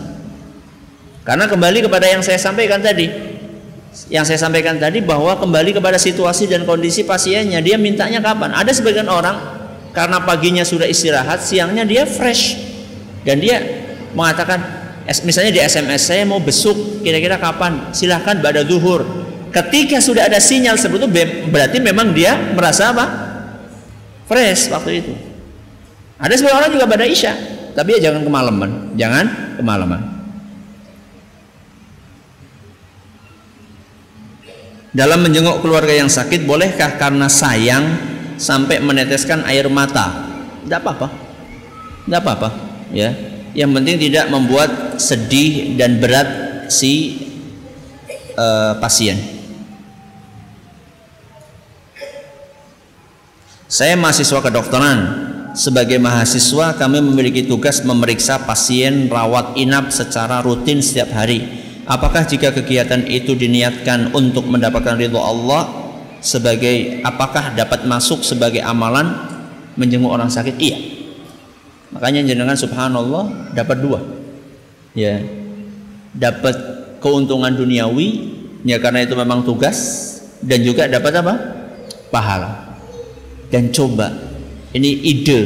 [1.21, 3.32] Karena kembali kepada yang saya sampaikan tadi
[4.09, 8.53] yang saya sampaikan tadi bahwa kembali kepada situasi dan kondisi pasiennya dia mintanya kapan?
[8.53, 9.37] Ada sebagian orang
[9.93, 12.57] karena paginya sudah istirahat, siangnya dia fresh.
[13.23, 13.61] Dan dia
[14.17, 14.59] mengatakan
[15.23, 17.93] misalnya di SMS saya mau besuk kira-kira kapan?
[17.93, 19.05] Silahkan pada zuhur.
[19.53, 21.09] Ketika sudah ada sinyal seperti itu
[21.53, 23.05] berarti memang dia merasa apa?
[24.25, 25.13] Fresh waktu itu.
[26.17, 29.25] Ada sebagian orang juga pada isya tapi ya jangan kemalaman jangan
[29.57, 30.01] kemalaman
[34.93, 37.85] dalam menjenguk keluarga yang sakit bolehkah karena sayang
[38.37, 40.29] sampai meneteskan air mata
[40.63, 41.07] tidak apa-apa
[42.05, 42.49] tidak apa-apa
[42.93, 43.09] ya
[43.53, 46.29] yang penting tidak membuat sedih dan berat
[46.69, 47.25] si
[48.37, 49.33] uh, pasien
[53.73, 54.99] Saya mahasiswa kedokteran.
[55.57, 61.41] Sebagai mahasiswa kami memiliki tugas memeriksa pasien rawat inap secara rutin setiap hari.
[61.83, 65.67] Apakah jika kegiatan itu diniatkan untuk mendapatkan ridho Allah
[66.23, 69.11] sebagai apakah dapat masuk sebagai amalan
[69.75, 70.55] menjenguk orang sakit?
[70.55, 70.77] Iya.
[71.91, 73.99] Makanya jenengan subhanallah dapat dua.
[74.95, 75.19] Ya.
[76.15, 76.55] Dapat
[77.03, 78.31] keuntungan duniawi
[78.63, 79.77] ya karena itu memang tugas
[80.39, 81.35] dan juga dapat apa?
[82.13, 82.77] pahala.
[83.49, 84.13] Dan coba
[84.73, 85.39] ini ide,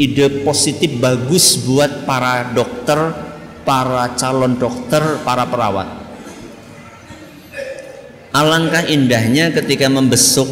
[0.00, 3.12] ide positif bagus buat para dokter,
[3.64, 5.88] para calon dokter, para perawat.
[8.30, 10.46] Alangkah indahnya ketika membesuk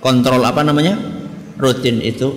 [0.00, 0.96] kontrol apa namanya?
[1.56, 2.36] rutin itu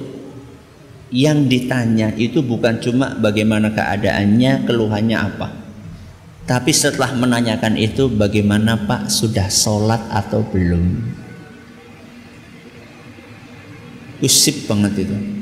[1.11, 5.47] yang ditanya itu bukan cuma bagaimana keadaannya, keluhannya apa.
[6.49, 11.13] Tapi setelah menanyakan itu bagaimana Pak sudah sholat atau belum?
[14.17, 15.38] Usip banget itu.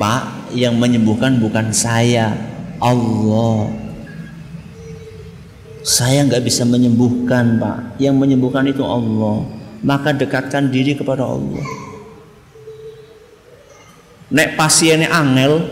[0.00, 2.32] Pak, yang menyembuhkan bukan saya,
[2.80, 3.68] Allah.
[5.84, 8.00] Saya nggak bisa menyembuhkan, Pak.
[8.00, 9.44] Yang menyembuhkan itu Allah.
[9.84, 11.60] Maka dekatkan diri kepada Allah.
[14.32, 15.68] Nek pasiennya angel,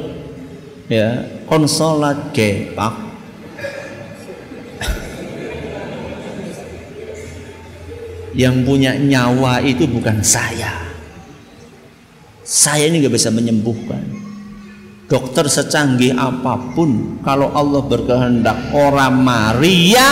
[0.92, 3.08] ya konsolat ke Pak
[8.38, 10.87] yang punya nyawa itu bukan saya
[12.48, 14.00] saya ini nggak bisa menyembuhkan.
[15.04, 20.08] Dokter secanggih apa pun kalau Allah berkehendak orang Maria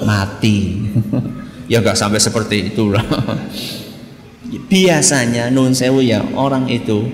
[0.00, 0.56] mati.
[1.64, 3.00] Ya nggak sampai seperti itulah.
[4.68, 7.08] Biasanya nun sewu ya orang itu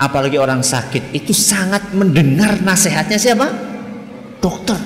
[0.00, 3.44] apalagi orang sakit itu sangat mendengar nasihatnya siapa?
[4.40, 4.80] Dokter.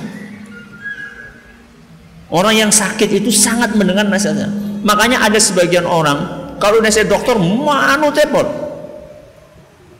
[2.27, 4.51] Orang yang sakit itu sangat mendengar nasihatnya.
[4.83, 8.47] Makanya ada sebagian orang kalau nasihat dokter manu tepot.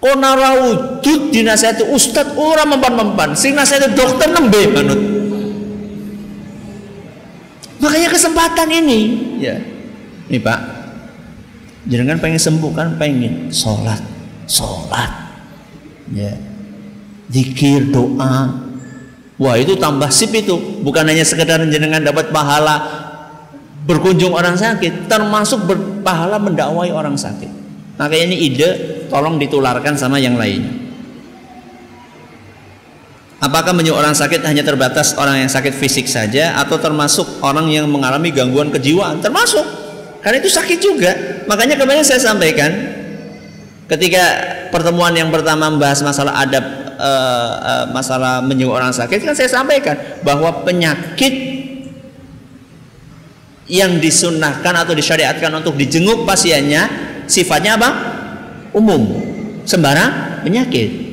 [0.01, 3.37] Kona rawujud dinasihati ustad orang mempan-mempan.
[3.37, 5.01] Sing nasihati dokter nembe manut.
[7.81, 9.01] Makanya kesempatan ini,
[9.41, 9.57] ya.
[10.29, 10.61] Nih Pak,
[11.89, 13.01] jangan pengen sembuh kan?
[13.01, 13.49] Pengen.
[13.49, 14.05] Sholat,
[14.45, 15.09] sholat,
[16.13, 16.37] ya,
[17.33, 18.69] zikir doa,
[19.41, 20.85] Wah itu tambah sip itu.
[20.85, 23.00] Bukan hanya sekedar jenengan dapat pahala
[23.91, 27.51] berkunjung orang sakit, termasuk berpahala mendakwai orang sakit.
[27.99, 28.71] Maka ini ide
[29.11, 30.71] tolong ditularkan sama yang lainnya.
[33.41, 37.89] Apakah menyuruh orang sakit hanya terbatas orang yang sakit fisik saja atau termasuk orang yang
[37.89, 39.19] mengalami gangguan kejiwaan?
[39.25, 39.65] Termasuk.
[40.21, 41.13] Karena itu sakit juga.
[41.49, 42.69] Makanya kemarin saya sampaikan
[43.89, 44.23] ketika
[44.69, 46.63] pertemuan yang pertama membahas masalah adab
[47.01, 51.60] uh, uh, masalah menyuruh orang sakit kan saya sampaikan bahwa penyakit
[53.71, 56.91] yang disunahkan atau disyariatkan untuk dijenguk pasiennya
[57.31, 57.91] sifatnya apa?
[58.75, 59.23] Umum,
[59.63, 61.09] sembarang penyakit.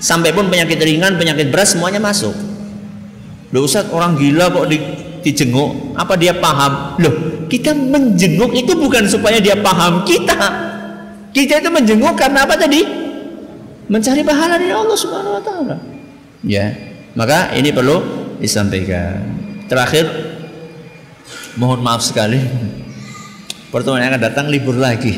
[0.00, 2.32] Sampai pun penyakit ringan, penyakit berat semuanya masuk.
[3.52, 4.80] Loh Ustaz, orang gila kok di,
[5.20, 5.92] dijenguk?
[5.92, 6.96] Apa dia paham?
[6.96, 10.40] Loh, kita menjenguk itu bukan supaya dia paham kita.
[11.36, 13.10] Kita itu menjenguk karena apa tadi?
[13.90, 15.76] mencari pahala dari Allah Subhanahu wa taala.
[16.46, 16.70] Ya.
[17.18, 17.98] Maka ini perlu
[18.38, 19.18] disampaikan.
[19.66, 20.29] Terakhir
[21.56, 22.38] mohon maaf sekali.
[23.70, 25.14] Pertemuan yang akan datang libur lagi.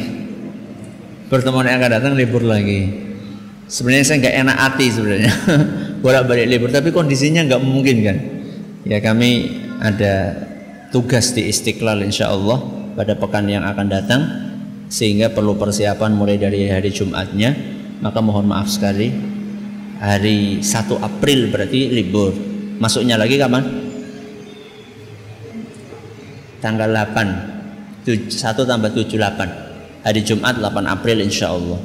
[1.32, 2.88] Pertemuan yang akan datang libur lagi.
[3.68, 5.32] Sebenarnya saya nggak enak hati sebenarnya
[6.04, 8.16] bolak-balik libur, tapi kondisinya nggak memungkinkan.
[8.84, 9.48] Ya kami
[9.80, 10.36] ada
[10.92, 12.60] tugas di Istiqlal insya Allah
[12.92, 14.22] pada pekan yang akan datang
[14.92, 17.56] sehingga perlu persiapan mulai dari hari Jumatnya
[18.04, 19.08] maka mohon maaf sekali
[19.96, 20.68] hari 1
[21.00, 22.36] April berarti libur
[22.76, 23.81] masuknya lagi kapan?
[26.62, 31.78] Tanggal 8 1 tambah 7 8 hari Jumat 8 April insya Allah.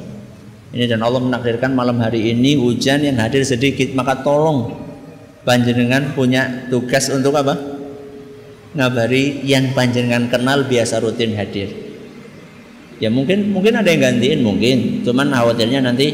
[0.70, 4.78] Ini dan Allah menakdirkan malam hari ini hujan yang hadir sedikit maka tolong
[5.42, 7.76] panjenengan punya tugas untuk apa?
[8.68, 11.72] ngabari yang panjenengan kenal biasa rutin hadir.
[13.00, 15.02] Ya mungkin mungkin ada yang gantiin mungkin.
[15.02, 16.12] Cuman khawatirnya nanti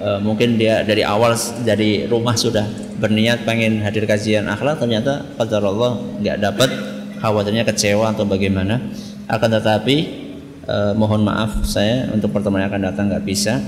[0.00, 2.64] uh, mungkin dia dari awal dari rumah sudah
[2.98, 6.70] berniat pengen hadir kajian akhlak ternyata pada Allah nggak dapat
[7.24, 8.84] khawatirnya kecewa atau bagaimana
[9.24, 9.96] akan tetapi
[10.68, 13.64] uh, mohon maaf saya untuk pertemuan yang akan datang nggak bisa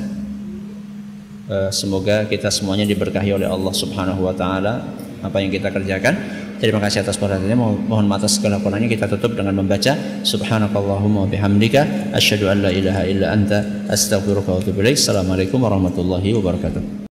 [1.48, 4.84] uh, semoga kita semuanya diberkahi oleh Allah Subhanahu Wa Taala
[5.24, 7.52] apa yang kita kerjakan Terima kasih atas perhatiannya.
[7.84, 9.92] Mohon maaf atas segala kurangnya kita tutup dengan membaca
[10.24, 13.60] Subhanakallahumma bihamdika asyhadu an la ilaha illa anta
[13.92, 14.96] astaghfiruka wa atubu ilaik.
[14.96, 17.05] Assalamualaikum warahmatullahi wabarakatuh.